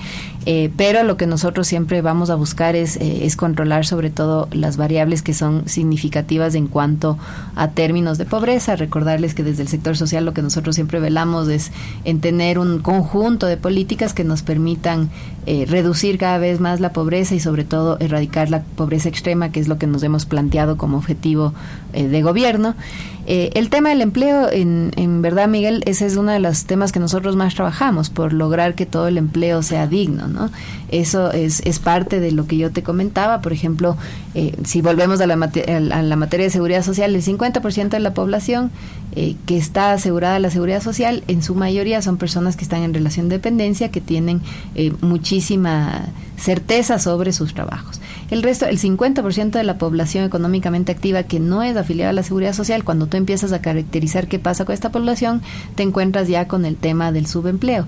pero 0.77 1.03
lo 1.03 1.17
que 1.17 1.27
nosotros 1.27 1.67
siempre 1.67 2.01
vamos 2.01 2.29
a 2.29 2.35
buscar 2.35 2.75
es, 2.77 2.95
es 2.97 3.35
controlar 3.35 3.85
sobre 3.85 4.09
todo 4.09 4.47
las 4.51 4.77
variables 4.77 5.21
que 5.21 5.33
son 5.33 5.67
significativas 5.67 6.55
en 6.55 6.67
cuanto 6.67 7.17
a 7.55 7.71
términos 7.71 8.17
de 8.17 8.25
pobreza. 8.25 8.77
Recordarles 8.77 9.33
que 9.33 9.43
desde 9.43 9.63
el 9.63 9.67
sector 9.67 9.97
social 9.97 10.23
lo 10.23 10.33
que 10.33 10.41
nosotros 10.41 10.75
siempre 10.75 11.01
velamos 11.01 11.49
es 11.49 11.71
en 12.05 12.21
tener 12.21 12.59
un 12.59 12.79
conjunto 12.79 13.45
de 13.45 13.57
políticas 13.57 14.13
que 14.13 14.23
nos 14.23 14.41
permitan 14.41 15.09
reducir 15.67 16.17
cada 16.17 16.37
vez 16.37 16.59
más 16.59 16.79
la 16.79 16.91
pobreza 16.91 17.33
y 17.33 17.39
sobre 17.39 17.63
todo 17.63 17.97
erradicar 17.99 18.49
la 18.49 18.63
pobreza 18.63 19.07
extrema, 19.07 19.51
que 19.51 19.59
es 19.59 19.67
lo 19.67 19.77
que 19.77 19.87
nos 19.87 20.03
hemos 20.03 20.25
planteado 20.25 20.77
como 20.77 20.97
objetivo 20.97 21.53
eh, 21.93 22.07
de 22.07 22.21
gobierno. 22.21 22.75
Eh, 23.29 23.51
el 23.55 23.69
tema 23.69 23.89
del 23.89 24.01
empleo, 24.01 24.49
en, 24.49 24.91
en, 24.95 25.21
verdad, 25.21 25.49
Miguel, 25.49 25.83
ese 25.85 26.05
es 26.05 26.15
uno 26.15 26.31
de 26.31 26.39
los 26.39 26.63
temas 26.63 26.93
que 26.93 26.99
nosotros 27.01 27.35
más 27.35 27.53
trabajamos, 27.55 28.09
por 28.09 28.31
lograr 28.31 28.73
que 28.73 28.85
todo 28.85 29.09
el 29.09 29.17
empleo 29.17 29.61
sea 29.63 29.85
digno, 29.85 30.29
¿no? 30.29 30.49
Eso 30.89 31.33
es, 31.33 31.61
es 31.65 31.79
parte 31.79 32.21
de 32.21 32.31
lo 32.31 32.47
que 32.47 32.55
yo 32.55 32.71
te 32.71 32.83
comentaba. 32.83 33.41
Por 33.41 33.51
ejemplo, 33.51 33.97
eh, 34.33 34.55
si 34.63 34.81
volvemos 34.81 35.19
a 35.19 35.27
la, 35.27 35.33
a 35.33 36.01
la 36.01 36.15
materia 36.15 36.45
de 36.45 36.49
seguridad 36.49 36.83
social, 36.83 37.13
el 37.13 37.21
50% 37.21 37.89
de 37.89 37.99
la 37.99 38.13
población 38.13 38.71
que 39.47 39.57
está 39.57 39.93
asegurada 39.93 40.37
la 40.37 40.51
seguridad 40.51 40.79
social, 40.81 41.23
en 41.27 41.41
su 41.41 41.55
mayoría 41.55 42.03
son 42.03 42.17
personas 42.17 42.55
que 42.55 42.63
están 42.63 42.83
en 42.83 42.93
relación 42.93 43.29
de 43.29 43.37
dependencia, 43.37 43.89
que 43.89 43.99
tienen 43.99 44.41
muchísima 45.01 46.09
certeza 46.37 46.99
sobre 46.99 47.33
sus 47.33 47.53
trabajos. 47.53 47.99
El 48.29 48.43
resto, 48.43 48.65
el 48.65 48.79
50% 48.79 49.51
de 49.51 49.63
la 49.63 49.77
población 49.77 50.25
económicamente 50.25 50.91
activa 50.91 51.23
que 51.23 51.39
no 51.39 51.63
es 51.63 51.75
afiliada 51.77 52.11
a 52.11 52.13
la 52.13 52.23
seguridad 52.23 52.53
social, 52.53 52.83
cuando 52.83 53.07
tú 53.07 53.17
empiezas 53.17 53.53
a 53.53 53.61
caracterizar 53.61 54.27
qué 54.27 54.37
pasa 54.37 54.65
con 54.65 54.73
esta 54.73 54.91
población, 54.91 55.41
te 55.75 55.83
encuentras 55.83 56.27
ya 56.27 56.47
con 56.47 56.65
el 56.65 56.75
tema 56.75 57.11
del 57.11 57.25
subempleo. 57.25 57.87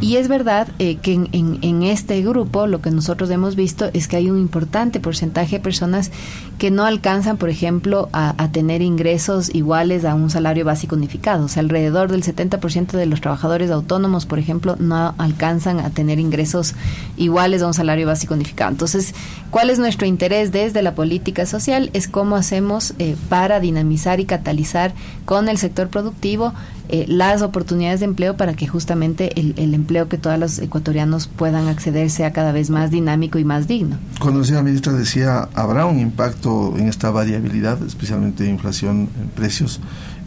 Y 0.00 0.16
es 0.16 0.28
verdad 0.28 0.68
eh, 0.78 0.96
que 0.96 1.14
en, 1.14 1.28
en, 1.32 1.82
este 1.82 2.22
grupo 2.22 2.66
lo 2.66 2.80
que 2.80 2.90
nosotros 2.90 3.30
hemos 3.30 3.56
visto 3.56 3.90
es 3.92 4.06
que 4.06 4.16
hay 4.16 4.30
un 4.30 4.38
importante 4.38 5.00
porcentaje 5.00 5.56
de 5.56 5.62
personas 5.62 6.10
que 6.58 6.70
no 6.70 6.84
alcanzan, 6.84 7.36
por 7.36 7.48
ejemplo, 7.48 8.08
a, 8.12 8.34
a 8.42 8.52
tener 8.52 8.82
ingresos 8.82 9.52
iguales 9.54 10.04
a 10.04 10.14
un 10.14 10.30
salario 10.30 10.64
básico 10.64 10.94
unificado. 10.94 11.46
O 11.46 11.48
sea, 11.48 11.62
alrededor 11.62 12.10
del 12.10 12.22
70% 12.22 12.92
de 12.92 13.06
los 13.06 13.20
trabajadores 13.20 13.70
autónomos, 13.70 14.26
por 14.26 14.38
ejemplo, 14.38 14.76
no 14.78 15.14
alcanzan 15.18 15.80
a 15.80 15.90
tener 15.90 16.20
ingresos 16.20 16.74
iguales 17.16 17.62
a 17.62 17.66
un 17.66 17.74
salario 17.74 17.89
unificado. 18.30 18.70
Entonces, 18.70 19.14
¿cuál 19.50 19.70
es 19.70 19.78
nuestro 19.78 20.06
interés 20.06 20.52
desde 20.52 20.82
la 20.82 20.94
política 20.94 21.46
social? 21.46 21.90
Es 21.92 22.08
cómo 22.08 22.36
hacemos 22.36 22.94
eh, 22.98 23.16
para 23.28 23.60
dinamizar 23.60 24.20
y 24.20 24.24
catalizar 24.24 24.92
con 25.24 25.48
el 25.48 25.58
sector 25.58 25.88
productivo 25.88 26.52
eh, 26.88 27.04
las 27.06 27.42
oportunidades 27.42 28.00
de 28.00 28.06
empleo 28.06 28.36
para 28.36 28.54
que 28.54 28.66
justamente 28.66 29.38
el, 29.38 29.54
el, 29.56 29.74
empleo 29.74 30.08
que 30.08 30.18
todos 30.18 30.38
los 30.38 30.58
ecuatorianos 30.58 31.28
puedan 31.28 31.68
acceder 31.68 32.10
sea 32.10 32.32
cada 32.32 32.50
vez 32.50 32.68
más 32.68 32.90
dinámico 32.90 33.38
y 33.38 33.44
más 33.44 33.68
digno. 33.68 33.96
Cuando 34.18 34.40
la 34.40 34.46
señora 34.46 34.64
ministra 34.64 34.92
decía, 34.92 35.48
habrá 35.54 35.86
un 35.86 36.00
impacto 36.00 36.74
en 36.76 36.88
esta 36.88 37.10
variabilidad, 37.10 37.80
especialmente 37.86 38.44
inflación 38.44 39.08
en 39.20 39.28
precios 39.28 39.80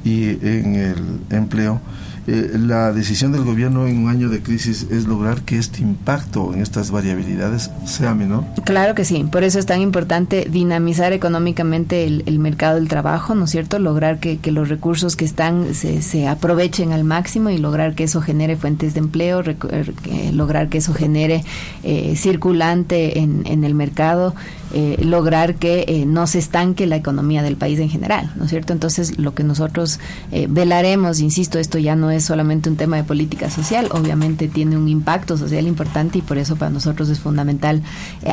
y 0.05 0.29
en 0.29 0.75
el 0.75 1.19
empleo. 1.29 1.81
Eh, 2.25 2.51
la 2.57 2.93
decisión 2.93 3.33
del 3.33 3.43
gobierno 3.43 3.85
en 3.85 3.97
un 3.97 4.09
año 4.09 4.29
de 4.29 4.41
crisis 4.41 4.87
es 4.89 5.05
lograr 5.05 5.41
que 5.41 5.57
este 5.57 5.81
impacto 5.81 6.53
en 6.53 6.61
estas 6.61 6.89
variabilidades 6.89 7.69
sea 7.85 8.13
menor? 8.13 8.45
Claro 8.63 8.95
que 8.95 9.03
sí, 9.03 9.25
por 9.29 9.43
eso 9.43 9.59
es 9.59 9.65
tan 9.65 9.81
importante 9.81 10.47
dinamizar 10.49 11.11
económicamente 11.11 12.05
el, 12.05 12.39
mercado 12.39 12.75
del 12.75 12.87
trabajo, 12.87 13.35
¿no 13.35 13.45
es 13.45 13.51
cierto? 13.51 13.77
Lograr 13.79 14.19
que, 14.19 14.39
los 14.51 14.69
recursos 14.69 15.15
que 15.15 15.25
están 15.25 15.73
se, 15.73 16.01
se, 16.01 16.27
aprovechen 16.27 16.93
al 16.93 17.03
máximo 17.03 17.49
y 17.49 17.57
lograr 17.57 17.95
que 17.95 18.03
eso 18.03 18.21
genere 18.21 18.55
fuentes 18.55 18.93
de 18.93 18.99
empleo, 18.99 19.41
er, 19.41 19.93
lograr 20.33 20.69
que 20.69 20.77
eso 20.77 20.93
genere 20.93 21.43
eh, 21.83 22.15
circulante 22.15 23.19
en 23.19 23.63
el 23.63 23.75
mercado. 23.75 24.33
Eh, 24.75 24.97
lograr 25.05 25.53
que 25.53 25.85
eh, 25.87 26.07
no 26.07 26.25
se 26.25 26.39
estanque 26.39 26.87
la 26.87 26.95
economía 26.95 27.43
del 27.43 27.57
país 27.57 27.77
en 27.77 27.89
general, 27.89 28.31
¿no 28.35 28.45
es 28.45 28.49
cierto? 28.49 28.73
Entonces, 28.73 29.19
lo 29.19 29.35
que 29.35 29.43
nosotros 29.43 29.99
eh, 30.31 30.47
velaremos, 30.49 31.19
insisto, 31.19 31.59
esto 31.59 31.77
ya 31.77 31.95
no 31.95 32.09
es 32.09 32.25
solamente 32.25 32.71
un 32.71 32.75
tema 32.75 32.97
de 32.97 33.03
política 33.03 33.51
social, 33.51 33.87
obviamente 33.91 34.47
tiene 34.47 34.75
un 34.75 34.89
impacto 34.89 35.37
social 35.37 35.67
importante 35.67 36.17
y 36.17 36.21
por 36.23 36.39
eso 36.39 36.55
para 36.55 36.71
nosotros 36.71 37.09
es 37.09 37.19
fundamental 37.19 37.83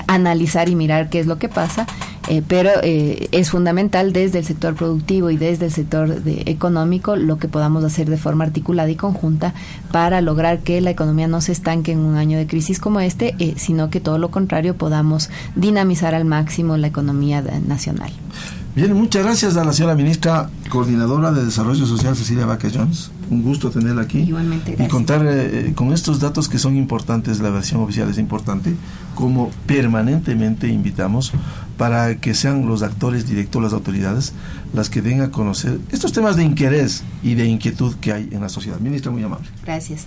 analizar 0.07 0.71
y 0.71 0.77
mirar 0.77 1.11
qué 1.11 1.21
es 1.21 1.27
lo 1.27 1.39
que 1.39 1.51
pasa, 1.51 1.87
pero 2.49 2.71
es 2.83 3.51
fundamental 3.51 4.13
desde 4.13 4.39
el 4.39 4.45
sector 4.45 4.75
productivo 4.75 5.31
y 5.31 5.37
desde 5.37 5.67
el 5.67 5.73
sector 5.73 6.23
de, 6.23 6.45
económico 6.47 7.17
lo 7.17 7.39
que 7.39 7.49
podamos 7.49 7.85
hacer 7.85 8.09
de 8.09 8.17
forma 8.17 8.45
articulada 8.45 8.89
y 8.89 8.95
conjunta 8.95 9.53
para 9.91 10.21
lograr 10.21 10.61
que 10.61 10.81
la 10.81 10.91
economía 10.91 11.27
no 11.29 11.41
se 11.41 11.53
estanque 11.53 11.93
en 11.93 11.99
un 11.99 12.17
año 12.17 12.39
de 12.39 12.47
crisis 12.47 12.79
como 12.79 13.01
este, 13.01 13.35
sino 13.57 13.91
que 13.91 14.01
todo 14.01 14.19
lo 14.19 14.31
contrario 14.31 14.77
podamos 14.77 15.29
dinamizar 15.57 16.15
al 16.15 16.25
máximo 16.31 16.77
la 16.79 16.87
economía 16.87 17.43
nacional. 17.67 18.13
Bien, 18.75 18.95
muchas 18.95 19.25
gracias 19.25 19.57
a 19.57 19.65
la 19.65 19.73
señora 19.73 19.97
ministra 19.97 20.49
coordinadora 20.69 21.33
de 21.33 21.45
Desarrollo 21.45 21.85
Social, 21.87 22.15
Cecilia 22.15 22.47
Vaca 22.47 22.69
Jones. 22.73 23.11
Un 23.29 23.43
gusto 23.43 23.69
tenerla 23.71 24.03
aquí. 24.03 24.19
Igualmente, 24.19 24.77
Y 24.79 24.87
contar 24.87 25.27
eh, 25.27 25.73
con 25.75 25.93
estos 25.93 26.21
datos 26.21 26.49
que 26.49 26.59
son 26.59 26.77
importantes, 26.77 27.41
la 27.41 27.51
versión 27.51 27.81
oficial 27.81 28.09
es 28.09 28.19
importante, 28.19 28.77
como 29.17 29.51
permanentemente 29.67 30.69
invitamos 30.69 31.33
para 31.77 32.21
que 32.21 32.33
sean 32.33 32.67
los 32.67 32.83
actores 32.83 33.27
directos, 33.27 33.61
las 33.61 33.73
autoridades, 33.73 34.35
las 34.73 34.89
que 34.89 35.03
den 35.03 35.21
a 35.21 35.33
conocer 35.33 35.81
estos 35.91 36.13
temas 36.13 36.37
de 36.37 36.45
interés 36.45 37.03
y 37.25 37.35
de 37.35 37.47
inquietud 37.47 37.97
que 37.97 38.13
hay 38.13 38.29
en 38.31 38.41
la 38.41 38.49
sociedad. 38.49 38.79
Ministra, 38.79 39.11
muy 39.11 39.25
amable. 39.25 39.49
Gracias. 39.65 40.07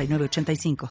85 0.07 0.75